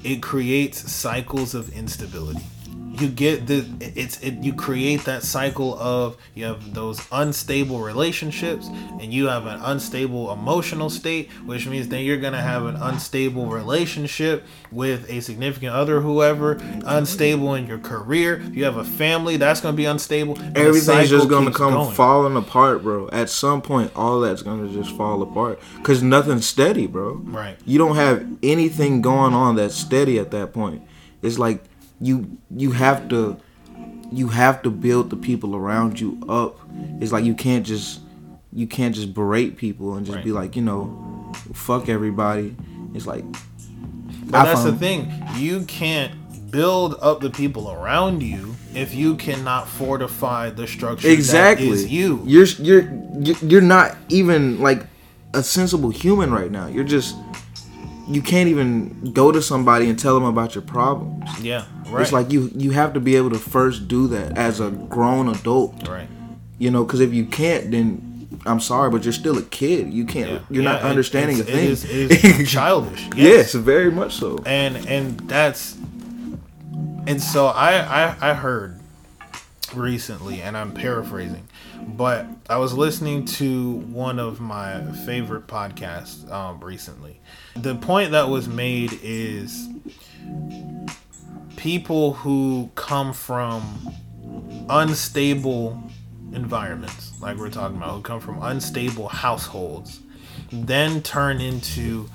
[0.04, 2.44] it creates cycles of instability.
[3.00, 8.66] You get the it's it, you create that cycle of you have those unstable relationships
[9.00, 13.46] and you have an unstable emotional state which means then you're gonna have an unstable
[13.46, 19.60] relationship with a significant other whoever unstable in your career you have a family that's
[19.60, 21.94] gonna be unstable Everything's just gonna come going.
[21.94, 23.08] falling apart, bro.
[23.10, 27.14] At some point, all that's gonna just fall apart because nothing's steady, bro.
[27.24, 27.56] Right.
[27.64, 30.82] You don't have anything going on that's steady at that point.
[31.22, 31.62] It's like
[32.00, 33.36] you you have to
[34.12, 36.58] you have to build the people around you up.
[37.00, 38.00] It's like you can't just
[38.52, 40.24] you can't just berate people and just Right.
[40.24, 42.56] be like, you know, fuck everybody.
[42.94, 43.24] It's like
[44.26, 45.12] But that's the thing.
[45.36, 46.12] You can't
[46.50, 51.86] build up the people around you if you cannot fortify the structure exactly that is
[51.88, 52.22] you.
[52.26, 52.88] you're you're
[53.42, 54.84] you're not even like
[55.34, 57.16] a sensible human right now you're just
[58.10, 62.02] you can't even go to somebody and tell them about your problems Yeah, right.
[62.02, 65.28] it's like you you have to be able to first do that as a grown
[65.28, 66.08] adult right.
[66.58, 70.04] you know because if you can't then i'm sorry but you're still a kid you
[70.04, 70.38] can't Yeah.
[70.50, 73.08] you're not Yeah, it- understanding a thing It is, it is childish.
[73.16, 75.76] yes very much so and and that's
[77.06, 77.72] and so I,
[78.08, 78.78] I I heard
[79.74, 81.46] recently, and I'm paraphrasing,
[81.86, 87.20] but I was listening to one of my favorite podcasts um, recently.
[87.56, 89.68] The point that was made is
[91.56, 93.94] people who come from
[94.68, 95.82] unstable
[96.32, 100.00] environments, like we're talking about, who come from unstable households,
[100.52, 102.08] then turn into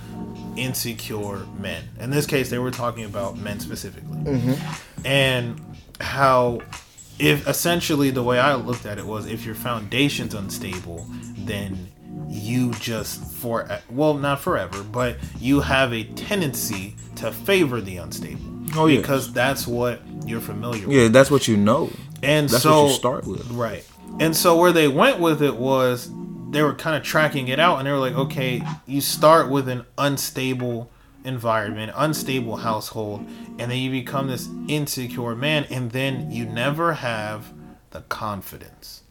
[0.56, 1.84] insecure men.
[2.00, 4.58] In this case, they were talking about men specifically,
[5.04, 5.60] and
[6.00, 6.62] how
[7.20, 11.06] if essentially the way I looked at it was if your foundation's unstable,
[11.38, 11.90] then
[12.28, 18.42] you just for well not forever, but you have a tendency to favor the unstable.
[18.76, 19.02] Oh, yes.
[19.02, 20.98] because that's what you're familiar with.
[20.98, 21.92] yeah that's what you know
[22.24, 23.88] And that's so what you start with Right.
[24.20, 26.10] And so where they went with it was
[26.50, 29.70] they were kind of tracking it out and they were like, okay, you start with
[29.70, 30.90] an unstable
[31.26, 33.26] environment, unstable household,
[33.60, 37.52] and then you become this insecure man, and then you never have
[37.92, 39.04] the confidence.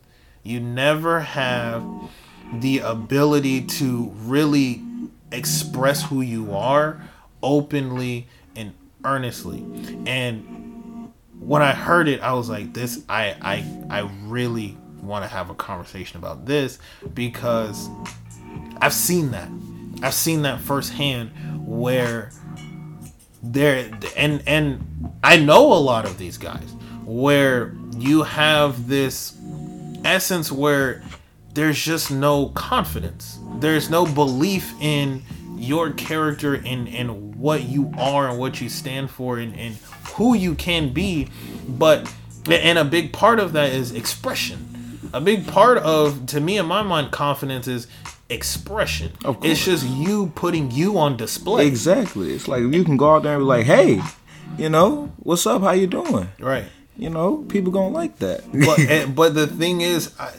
[0.42, 1.84] You never have
[2.52, 4.82] the ability to really
[5.32, 7.02] express who you are
[7.42, 8.72] openly and
[9.04, 9.64] earnestly.
[10.06, 15.28] And when I heard it, I was like, "This, I, I, I really want to
[15.28, 16.78] have a conversation about this
[17.14, 17.88] because
[18.80, 19.48] I've seen that.
[20.02, 21.30] I've seen that firsthand
[21.66, 22.30] where
[23.42, 29.36] there and and I know a lot of these guys where you have this
[30.04, 31.02] essence where
[31.52, 33.38] there's just no confidence.
[33.58, 35.22] There's no belief in
[35.56, 39.76] your character and and what you are and what you stand for and, and
[40.14, 41.28] who you can be.
[41.68, 42.12] But
[42.50, 44.70] and a big part of that is expression.
[45.12, 47.86] A big part of to me in my mind confidence is
[48.28, 49.12] expression.
[49.24, 49.46] Of course.
[49.52, 51.66] It's just you putting you on display.
[51.66, 54.00] exactly it's like you can go out there and be like hey
[54.58, 56.64] you know what's up how you doing Right.
[56.96, 60.32] you know people gonna like that but and, but the thing is, I,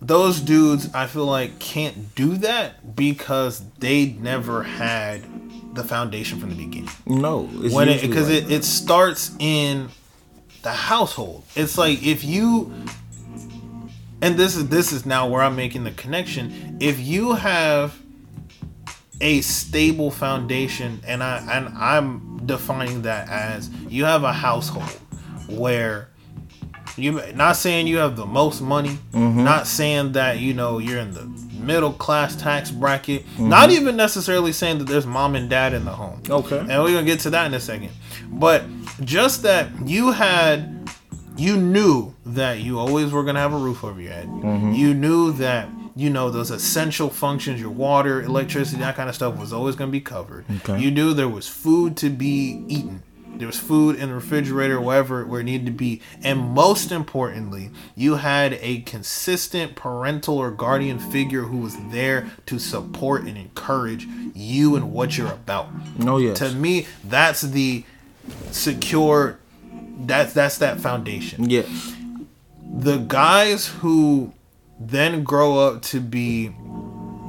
[0.00, 5.22] those dudes I feel like can't do that because they never had
[5.74, 6.90] the foundation from the beginning.
[7.06, 9.90] no When it because like it, it starts in
[10.62, 11.44] the household.
[11.54, 12.72] It's like if you
[14.22, 16.76] and this is this is now where I'm making the connection.
[16.80, 17.98] If you have
[19.20, 24.90] a stable foundation and I and I'm defining that as you have a household
[25.48, 26.08] where
[26.96, 29.44] you not saying you have the most money, Mm-hmm.
[29.44, 31.24] not saying that you know you're in the
[31.60, 33.48] middle class tax bracket, Mm-hmm.
[33.48, 36.22] not even necessarily saying that there's mom and dad in the home.
[36.28, 36.58] Okay.
[36.58, 37.90] And we're gonna get to that in a second.
[38.28, 38.64] But
[39.02, 40.75] just that you had
[41.36, 44.26] you knew that you always were gonna have a roof over your head.
[44.26, 44.72] Mm-hmm.
[44.72, 49.38] You knew that you know those essential functions, your water, electricity, that kind of stuff
[49.38, 50.44] was always gonna be covered.
[50.56, 50.80] Okay.
[50.80, 53.02] You knew there was food to be eaten.
[53.36, 57.70] There was food in the refrigerator, wherever where it needed to be, and most importantly,
[57.94, 64.06] you had a consistent parental or guardian figure who was there to support and encourage
[64.34, 65.68] you and what you're about
[65.98, 67.84] no yes to me that's the
[68.50, 69.38] secure
[69.96, 71.48] that's that's that foundation.
[71.48, 71.94] Yes
[72.76, 74.32] the guys who
[74.78, 76.48] then grow up to be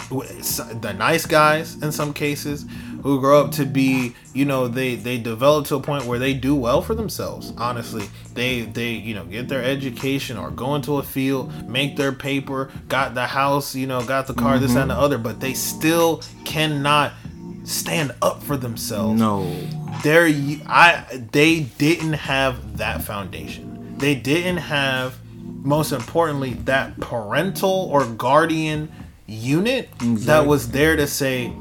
[0.10, 2.66] the nice guys in some cases
[3.02, 6.34] who grow up to be you know they they develop to a point where they
[6.34, 8.06] do well for themselves honestly.
[8.34, 12.72] They they you know get their education or go into a field make their paper
[12.88, 14.90] got the house you know got the car this and mm-hmm.
[14.90, 17.14] the other but they still cannot
[17.68, 19.20] stand up for themselves.
[19.20, 19.46] No.
[20.04, 20.28] They're
[20.68, 23.98] I they didn't have that foundation.
[23.98, 28.92] They didn't have most importantly that parental or guardian
[29.26, 31.54] unit that was there to say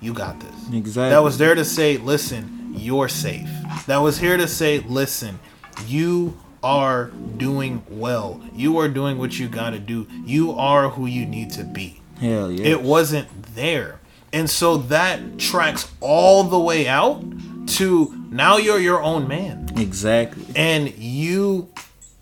[0.00, 0.72] you got this.
[0.72, 1.10] Exactly.
[1.10, 3.48] That was there to say, listen, you're safe.
[3.86, 5.38] That was here to say, listen,
[5.86, 8.40] you are doing well.
[8.54, 10.06] You are doing what you got to do.
[10.24, 12.00] You are who you need to be.
[12.20, 12.66] Hell yeah.
[12.66, 14.00] It wasn't there.
[14.34, 17.22] And so that tracks all the way out
[17.78, 19.68] to now you're your own man.
[19.76, 20.44] exactly.
[20.56, 21.68] And you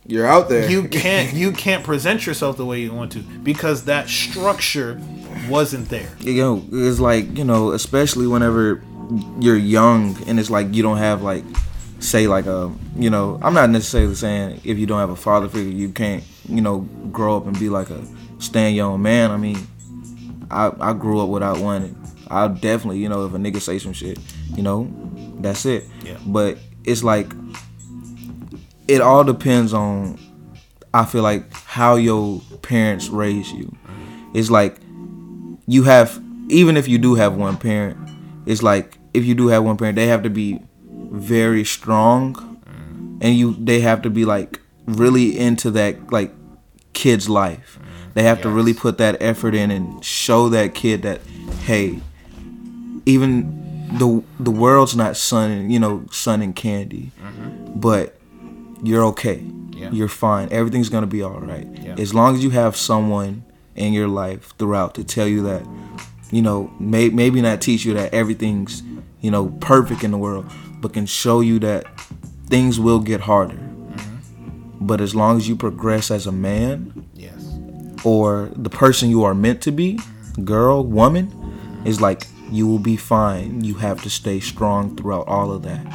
[0.06, 0.70] You're out there.
[0.70, 5.00] you can't you can't present yourself the way you want to because that structure
[5.48, 6.10] wasn't there.
[6.20, 8.82] you know, it's like you know, especially whenever
[9.40, 11.44] you're young and it's like you don't have like,
[12.00, 15.48] say like a, you know, I'm not necessarily saying if you don't have a father
[15.48, 18.04] figure you can't, you know, grow up and be like a
[18.38, 19.30] stand your own man.
[19.30, 19.58] I mean,
[20.50, 21.96] I I grew up without one.
[22.32, 24.18] I definitely, you know, if a nigga say some shit,
[24.56, 24.90] you know,
[25.40, 25.84] that's it.
[26.04, 26.18] Yeah.
[26.26, 27.32] But it's like,
[28.88, 30.18] it all depends on.
[30.94, 33.74] I feel like how your parents raise you.
[34.34, 34.78] It's like
[35.66, 37.96] you have even if you do have one parent
[38.46, 40.60] it's like if you do have one parent they have to be
[41.10, 43.18] very strong mm.
[43.20, 46.32] and you they have to be like really into that like
[46.92, 47.78] kid's life
[48.14, 51.20] they have to really put that effort in and show that kid that
[51.64, 52.00] hey
[53.06, 57.78] even the the world's not sun and you know sun and candy mm-hmm.
[57.78, 58.16] but
[58.82, 59.44] you're okay.
[59.70, 59.90] Yeah.
[59.90, 60.48] you're fine.
[60.50, 61.66] Everything's gonna be all right.
[61.80, 61.94] Yeah.
[61.98, 63.44] as long as you have someone
[63.74, 65.62] in your life throughout to tell you that
[66.30, 68.82] you know may, maybe not teach you that everything's
[69.20, 70.50] you know perfect in the world
[70.80, 71.84] but can show you that
[72.46, 73.54] things will get harder.
[73.54, 74.86] Mm-hmm.
[74.86, 77.58] But as long as you progress as a man Yes.
[78.04, 80.44] or the person you are meant to be, mm-hmm.
[80.44, 81.32] girl, woman,
[81.84, 83.64] is like you will be fine.
[83.64, 85.86] You have to stay strong throughout all of that.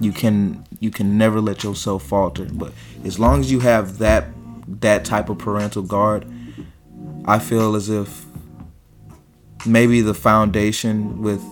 [0.00, 2.46] You can you can never let yourself falter.
[2.46, 2.72] But
[3.04, 4.26] as long as you have that
[4.80, 6.26] that type of parental guard,
[7.24, 8.24] I feel as if
[9.66, 11.42] maybe the foundation with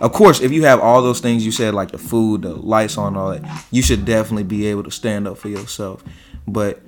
[0.00, 2.96] of course if you have all those things you said like the food, the lights
[2.96, 6.02] on all that, you should definitely be able to stand up for yourself.
[6.46, 6.80] But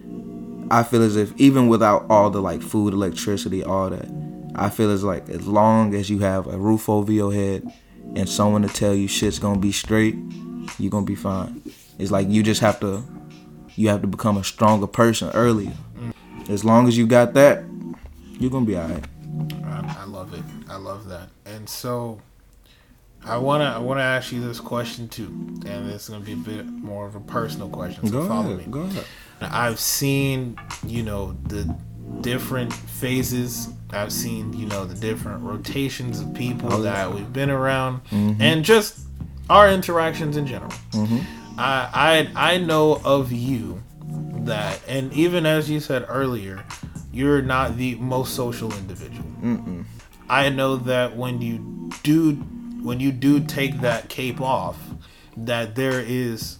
[0.71, 4.09] I feel as if even without all the like food, electricity, all that,
[4.55, 7.71] I feel as like as long as you have a roof over your head
[8.15, 10.17] and someone to tell you shit's gonna be straight,
[10.79, 11.63] you're gonna be fine.
[11.99, 13.03] It's like you just have to
[13.77, 15.73] you have to become a stronger person earlier.
[15.99, 16.51] Mm.
[16.51, 17.65] As long as you got that,
[18.39, 19.05] you're gonna be alright.
[19.65, 20.43] I, I love it.
[20.69, 21.29] I love that.
[21.47, 22.21] And so
[23.25, 25.27] I wanna I wanna ask you this question too,
[25.65, 28.07] and it's gonna be a bit more of a personal question.
[28.07, 28.73] So Go follow ahead, me.
[28.73, 29.05] go ahead.
[29.41, 31.75] I've seen, you know, the
[32.21, 33.69] different phases.
[33.91, 38.41] I've seen, you know, the different rotations of people Oh, that we've been around, mm-hmm.
[38.41, 39.01] and just
[39.51, 40.73] our interactions in general.
[40.93, 41.19] Mm-hmm.
[41.59, 43.83] I, I I know of you
[44.45, 46.65] that, and even as you said earlier,
[47.13, 49.27] you're not the most social individual.
[50.29, 52.33] I know that when you do
[52.83, 54.79] when you do take that cape off,
[55.37, 56.59] that there is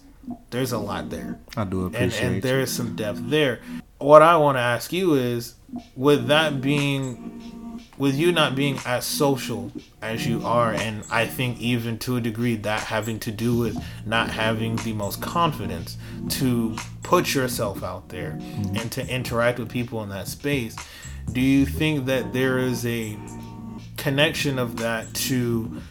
[0.49, 2.41] there's a lot there I do and, appreciate and you.
[2.41, 3.59] there is some depth there.
[3.97, 5.55] What I want to ask you is,
[5.95, 9.71] with that being, with you not being as social
[10.01, 13.81] as you are, and I think even to a degree that having to do with
[14.05, 15.97] not having the most confidence
[16.29, 18.75] to put yourself out there mm-hmm.
[18.75, 20.75] and to interact with people in that space,
[21.31, 23.17] do you think that there is a
[23.95, 25.81] connection of that to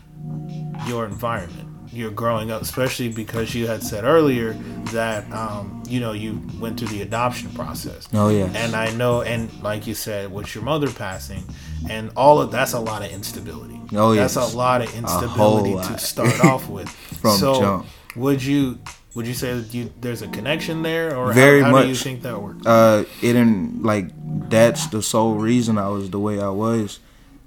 [0.87, 4.55] your environment you're growing up especially because you had said earlier
[4.93, 8.55] that um, you know you went through the adoption process Oh yes.
[8.57, 11.45] and i know and like you said with your mother passing
[11.91, 14.23] and all of that's a lot of instability Oh, yeah.
[14.23, 14.55] that's yes.
[14.55, 17.87] a lot of instability to start off with From so jump.
[18.17, 18.79] would you
[19.15, 21.95] would you say that you there's a connection there or Very how, how do you
[21.95, 24.07] think that works uh it didn't like
[24.49, 27.01] that's the sole reason I was the way I was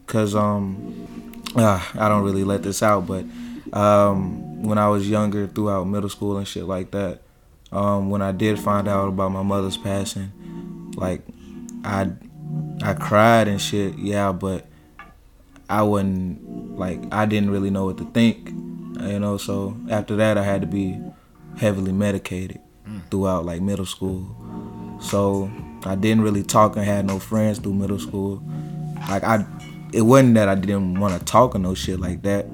[0.06, 0.68] cuz um
[1.56, 3.26] uh, I don't really let this out but
[3.74, 7.22] um when I was younger throughout middle school and shit like that.
[7.72, 11.22] Um when I did find out about my mother's passing like
[11.84, 12.12] I
[12.82, 14.66] I cried and shit yeah but
[15.70, 20.38] I wasn't like I didn't really know what to think you know so after that
[20.38, 21.02] I had to be
[21.58, 22.60] heavily medicated
[23.10, 24.26] throughout like middle school.
[25.02, 25.52] So
[25.86, 28.44] I didn't really talk and had no friends through middle school.
[29.10, 29.46] Like I,
[29.94, 32.46] it wasn't that I didn't want to talk or no shit like that,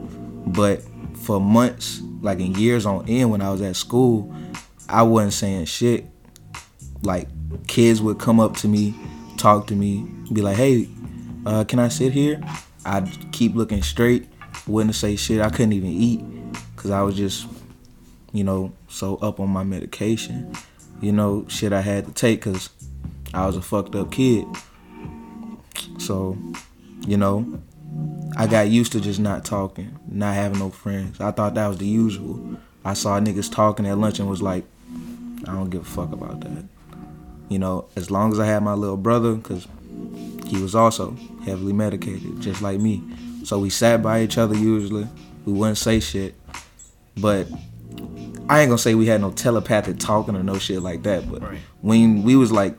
[0.53, 0.82] but
[1.22, 4.34] for months, like in years on end, when I was at school,
[4.89, 6.05] I wasn't saying shit.
[7.03, 7.28] Like
[7.67, 8.95] kids would come up to me,
[9.38, 10.89] talk to me, be like, "Hey,
[11.45, 12.41] uh, can I sit here?"
[12.86, 14.28] I'd keep looking straight,
[14.67, 15.41] wouldn't say shit.
[15.41, 16.24] I couldn't even eat
[16.76, 17.47] because I was just,
[18.34, 20.53] you know, so up on my medication.
[20.99, 22.69] You know, shit I had to take because
[23.34, 24.45] I was a fucked up kid.
[25.97, 26.38] So,
[27.07, 27.61] you know,
[28.38, 31.20] I got used to just not talking, not having no friends.
[31.20, 32.58] I thought that was the usual.
[32.84, 34.64] I saw niggas talking at lunch and was like,
[35.48, 36.64] I don't give a fuck about that.
[37.50, 39.68] You know, as long as I had my little brother, because
[40.48, 43.04] he was also heavily medicated, just like me.
[43.44, 45.08] So we sat by each other usually.
[45.46, 46.36] We wouldn't say shit.
[47.18, 47.48] But
[48.50, 51.30] I ain't gonna say we had no telepathic talking or no shit like that.
[51.30, 51.60] But Right.
[51.82, 52.78] when we was like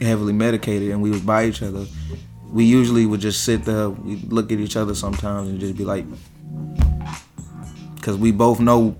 [0.00, 1.86] heavily medicated and we was by each other,
[2.52, 5.84] we usually would just sit there, we look at each other sometimes and just be
[5.84, 6.04] like,
[7.96, 8.96] because we both know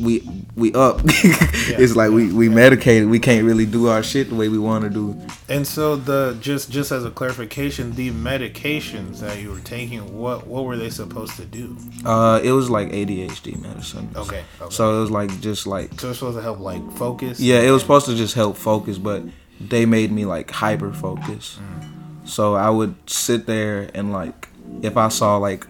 [0.00, 1.00] we we up.
[1.04, 3.08] it's like we we medicated.
[3.08, 5.18] We can't really do our shit the way we want to do.
[5.48, 10.46] And so the just just as a clarification, the medications that you were taking, what
[10.46, 11.76] what were they supposed to do?
[12.04, 14.10] Uh, it was like ADHD medicine.
[14.16, 14.44] Okay.
[14.60, 14.74] okay.
[14.74, 17.40] So it was like just like So it's supposed to help like focus.
[17.40, 19.22] yeah, it was supposed to just help focus, but
[19.60, 21.58] they made me like hyper focus.
[22.26, 24.48] So I would sit there and like
[24.82, 25.66] if I saw like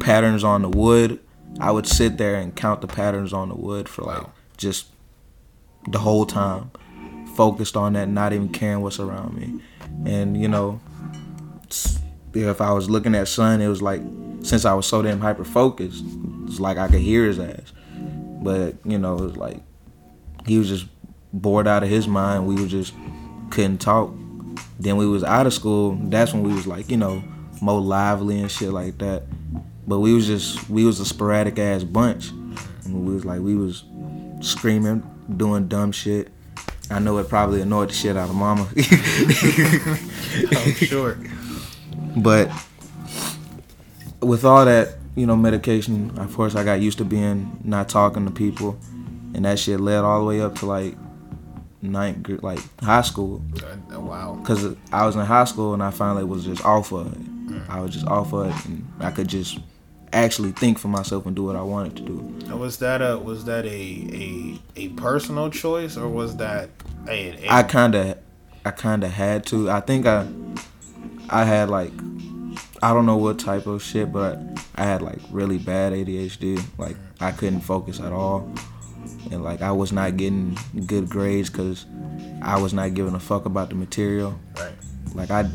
[0.00, 1.20] patterns on the wood,
[1.60, 4.32] I would sit there and count the patterns on the wood for like Wow.
[4.56, 4.86] just
[5.88, 6.70] the whole time,
[7.34, 9.60] focused on that, not even caring what's around me.
[10.10, 10.80] And you know,
[12.34, 14.00] if I was looking at sun, it was like
[14.42, 16.04] since I was so damn hyper focused,
[16.46, 17.72] it's like I could hear his ass.
[18.42, 19.60] But you know, it was like
[20.46, 20.86] he was just
[21.32, 22.46] bored out of his mind.
[22.46, 22.94] We was just
[23.50, 24.10] couldn't talk.
[24.82, 25.96] Then we was out of school.
[26.02, 27.22] That's when we was like, you know,
[27.60, 29.22] more lively and shit like that.
[29.86, 32.30] But we was just we was a sporadic ass bunch.
[32.30, 33.84] And we was like we was
[34.40, 36.32] screaming, doing dumb shit.
[36.90, 38.68] I know it probably annoyed the shit out of mama.
[38.70, 38.76] I'm
[40.56, 41.16] oh, sure.
[42.16, 42.50] But
[44.20, 48.24] with all that, you know, medication, of course, I got used to being not talking
[48.24, 48.76] to people,
[49.32, 50.96] and that shit led all the way up to like
[51.82, 53.42] ninth, gr- like high school,
[53.92, 54.38] Uh, wow.
[54.40, 57.18] because I was in high school and I finally was just off of it.
[57.68, 59.58] I was just off of it, and I could just
[60.14, 62.18] actually think for myself and do what I wanted to do.
[62.46, 66.70] And Was that a was that a a, a personal choice or was that
[67.08, 68.18] a, a I kind of,
[68.64, 69.70] I kind of had to.
[69.70, 70.26] I think I,
[71.28, 71.92] I had like,
[72.82, 74.38] I don't know what type of shit, but
[74.76, 76.62] I had like really bad ADHD.
[76.78, 78.50] Like I couldn't focus at all,
[79.30, 81.86] and like I was not getting good grades because
[82.42, 84.38] I was not giving a fuck about the material.
[84.58, 84.72] right?
[85.14, 85.48] Like I,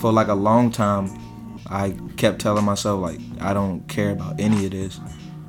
[0.00, 1.10] for like a long time,
[1.66, 5.00] I kept telling myself like I don't care about any of this.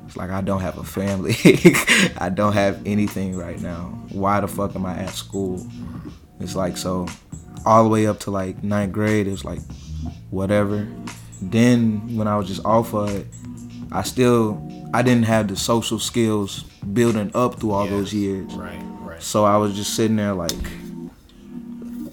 [0.06, 1.36] It's like I don't have a family.
[2.18, 4.00] I don't have anything right now.
[4.12, 5.66] Why the fuck am I at school?
[6.40, 7.08] It's like so,
[7.66, 9.28] all the way up to like ninth grade.
[9.28, 9.60] It was like
[10.30, 10.88] whatever.
[11.42, 13.28] Then when I was just off of it,
[13.92, 14.62] I still
[14.94, 16.64] I didn't have the social skills
[16.94, 18.54] building up through all those years.
[18.54, 19.22] Right, right.
[19.22, 20.52] So I was just sitting there like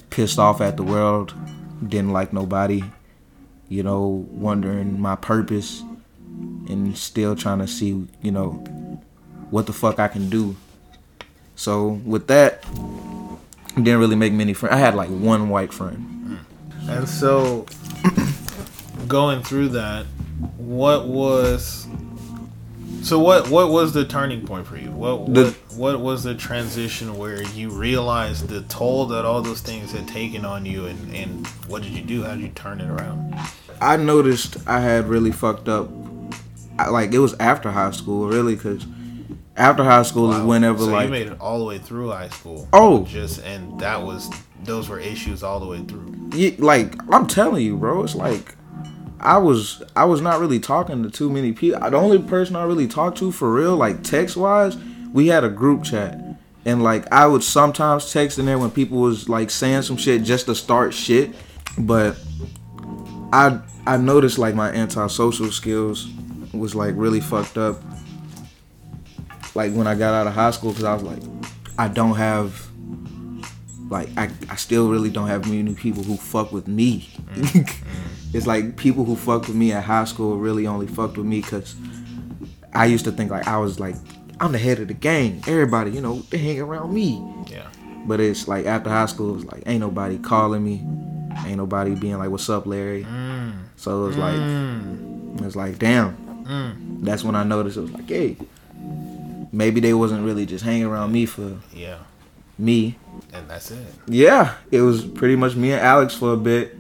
[0.09, 1.35] pissed off at the world,
[1.87, 2.83] didn't like nobody,
[3.68, 5.83] you know, wondering my purpose
[6.68, 8.53] and still trying to see, you know,
[9.51, 10.57] what the fuck I can do.
[11.57, 12.62] So with that,
[13.74, 14.74] didn't really make many friends.
[14.74, 16.39] I had like one white friend.
[16.85, 16.89] Mm.
[16.89, 17.66] And so,
[19.09, 20.07] going through that,
[20.57, 21.87] what was
[23.03, 24.90] so what what was the turning point for you?
[24.90, 29.61] What The- what, what was the transition where you realized the toll that all those
[29.61, 32.22] things had taken on you, and and what did you do?
[32.24, 33.34] How did you turn it around?
[33.80, 35.88] I noticed I had really fucked up.
[36.78, 38.86] I, like it was after high school, really, because
[39.57, 42.28] after high school is whenever so like you made it all the way through high
[42.28, 42.68] school.
[42.72, 43.05] Oh.
[43.05, 44.30] just and that was
[44.64, 46.14] those were issues all the way through.
[46.34, 48.57] Yeah, like I'm telling you, bro, it's like
[49.20, 51.78] I was I was not really talking to too many people.
[51.78, 54.76] The only person I really talked to for real, like text wise,
[55.12, 56.18] we had a group chat,
[56.64, 60.22] and like I would sometimes text in there when people was like saying some shit
[60.22, 61.34] just to start shit,
[61.78, 62.18] but
[63.32, 66.08] I I noticed like my antisocial skills
[66.54, 67.82] was like really fucked up.
[69.54, 71.22] Like when I got out of high school, because I was like,
[71.78, 72.68] I don't have
[73.90, 77.08] like I, I still really don't have many people who fuck with me.
[77.34, 78.09] Mm, mm.
[78.33, 81.41] It's like people who fucked with me at high school really only fucked with me
[81.41, 81.74] because
[82.72, 83.97] I used to think like I was like
[84.41, 85.43] I'm the head of the gang.
[85.47, 87.22] Everybody, you know, they hang around me.
[87.49, 87.66] Yeah,
[88.07, 90.83] But it's like after high school, it's like ain't nobody calling me,
[91.47, 93.07] ain't nobody being like, "What's up, Larry?"
[93.76, 95.41] So it was like Mm.
[95.41, 96.16] it was like damn.
[97.03, 98.37] That's when I noticed it was like, hey,
[99.53, 101.99] maybe they wasn't really just hanging around me for yeah.
[102.59, 102.97] me.
[103.33, 103.87] and that's it.
[104.09, 106.74] Yeah, it was pretty much me and Alex for a bit.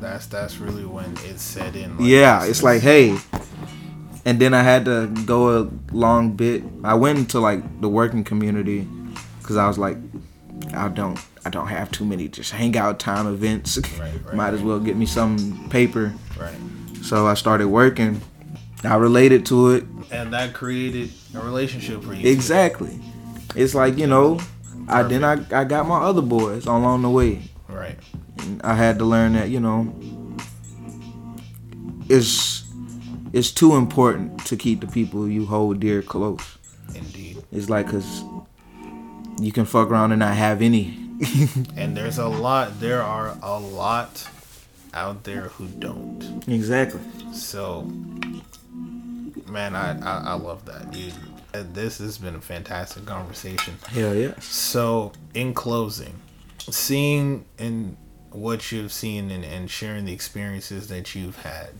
[0.00, 1.96] That's that's really when it set in.
[2.00, 3.18] Yeah, this it's like, hey.
[4.24, 6.64] And then I had to go a long bit.
[6.82, 8.86] I went into like the working community
[9.40, 9.96] because I was like,
[10.74, 13.78] I don't, I don't have too many just hangout time events.
[13.78, 16.12] Right, right, Might as well get me some paper.
[16.38, 16.56] right,
[17.02, 18.20] So I started working.
[18.82, 22.28] I related to it and that created a relationship for you.
[22.28, 23.00] exactly.
[23.54, 24.40] It's like you know,
[24.88, 27.42] I then I I got my other boys along the way.
[27.68, 27.98] Right.
[28.38, 29.92] And I had to learn that you know,
[32.08, 32.64] it's
[33.32, 36.58] it's too important to keep the people you hold dear close.
[36.94, 37.42] Indeed.
[37.52, 38.22] It's like cause
[39.40, 41.02] you can fuck around and not have any.
[41.76, 42.78] And there's a lot.
[42.80, 44.28] There are a lot
[44.94, 46.42] out there who don't.
[46.46, 47.00] exactly.
[47.32, 47.82] So,
[49.48, 51.14] man, I I, I love that, dude.
[51.54, 53.74] Uh, This has been a fantastic conversation.
[53.88, 54.34] Hell yeah.
[54.40, 56.14] So, in closing,
[56.70, 57.96] seeing and
[58.30, 61.70] what you've seen and, and sharing the experiences that you've had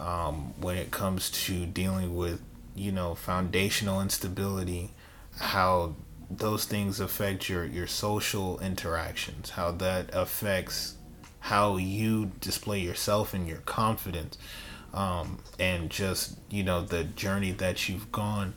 [0.00, 2.42] um, when it comes to dealing with,
[2.74, 4.92] you know, foundational instability,
[5.38, 5.94] how
[6.30, 10.94] those things affect your, your social interactions, how that affects
[11.40, 14.36] how you display yourself and your confidence,
[14.92, 18.52] um, and just, you know, the journey that you've gone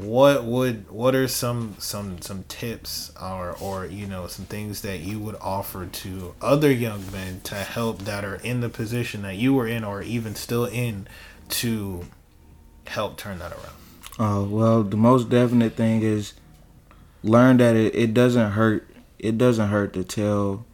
[0.00, 5.00] what would what are some some some tips or or you know some things that
[5.00, 9.36] you would offer to other young men to help that are in the position that
[9.36, 11.06] you were in or even still in
[11.48, 12.04] to
[12.86, 13.76] help turn that around
[14.18, 16.32] Uh, well, the most definite thing is
[17.22, 18.88] learn that it, it doesn't hurt.
[19.18, 20.64] It doesn't hurt to tell,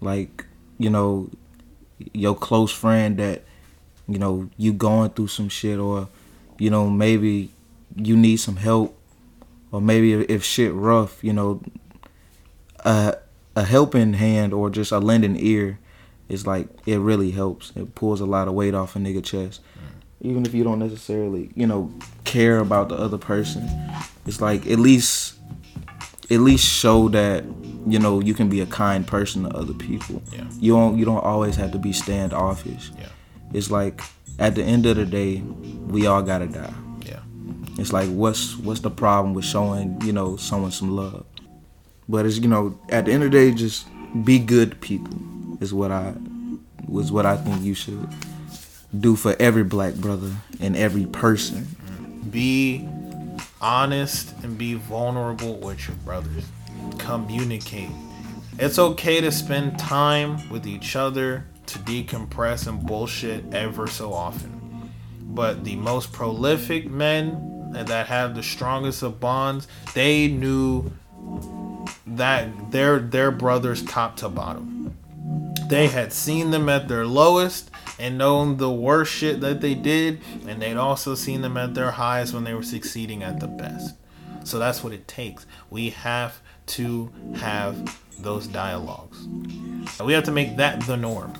[0.00, 0.44] like,
[0.78, 1.30] you know,
[2.12, 3.42] your close friend that,
[4.06, 6.08] you know, you going through some shit or,
[6.58, 7.50] you know, maybe
[7.98, 8.98] you need some help
[9.70, 11.62] or maybe if, if shit rough, you know,
[12.84, 13.16] a,
[13.54, 15.78] a helping hand or just a lending ear
[16.28, 17.72] is like, it really helps.
[17.76, 19.60] It pulls a lot of weight off a nigga chest.
[19.62, 20.28] Mm.
[20.28, 21.92] Even if you don't necessarily you know
[22.24, 23.66] care about the other person
[24.26, 25.38] it's like at least
[26.28, 27.44] at least show that
[27.86, 30.20] you know you can be a kind person to other people.
[30.32, 30.44] Yeah.
[30.58, 32.90] you don't you don't always have to be standoffish.
[32.98, 33.06] Yeah.
[33.54, 34.00] It's like
[34.40, 35.40] at the end of the day
[35.86, 36.74] we all gotta die
[37.78, 41.24] it's like what's what's the problem with showing you know someone some love?
[42.08, 43.86] But it's you know at the end of the day just
[44.24, 45.18] be good people
[45.60, 46.14] is what i
[46.86, 48.08] was what i think you should
[48.98, 51.66] do for every black brother and every person.
[52.30, 52.88] Be
[53.60, 56.44] honest and be vulnerable with your brothers.
[56.98, 57.90] Communicate.
[58.58, 64.90] It's okay to spend time with each other to decompress and bullshit ever so often.
[65.20, 70.90] But the most prolific men that have the strongest of bonds they knew
[72.06, 74.96] that their their brothers top to bottom
[75.68, 80.20] they had seen them at their lowest and known the worst shit that they did,
[80.46, 83.94] and they'd also seen them at their highest when they were succeeding at the best.
[84.44, 85.46] So that's what it takes.
[85.68, 89.26] We have to have those dialogues.
[90.02, 91.34] We have to make that the norm.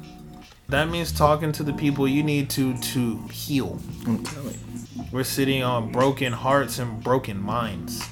[0.69, 3.81] That means talking to the people you need to to heal.
[4.07, 8.03] i'm telling you We're sitting on broken hearts and broken minds.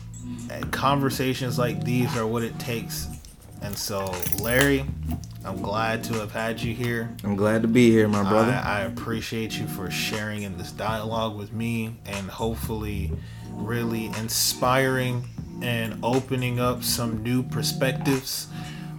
[0.50, 3.09] And conversations like these are what it takes.
[3.61, 4.86] And so, Larry,
[5.44, 7.14] I'm glad to have had you here.
[7.24, 10.72] i'm glad to be here my brother I, I appreciate you for sharing in this
[10.72, 13.12] dialogue with me and hopefully
[13.52, 15.24] really inspiring
[15.62, 18.48] and opening up some new perspectives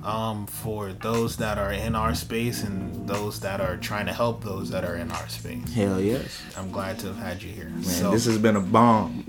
[0.04, 4.44] um, for those that are in our space and those that are trying to help
[4.44, 5.72] those that are in our space.
[5.74, 7.70] hell yes I'm glad to have had you here.
[7.70, 9.26] man so, this has been a bomb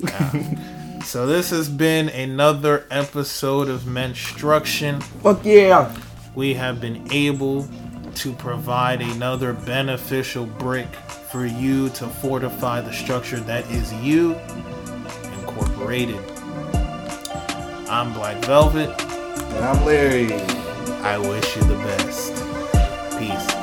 [1.04, 5.00] so this has been another episode of Menstruction.
[5.00, 5.94] fuck yeah
[6.34, 7.66] we have been able
[8.14, 10.88] to provide another beneficial brick
[11.30, 14.34] for you to fortify the structure that is you
[15.38, 16.18] incorporated.
[17.90, 18.88] I'm Black Velvet.
[19.57, 20.32] I'm Larry.
[21.03, 22.32] I wish you the best.
[23.18, 23.57] Peace.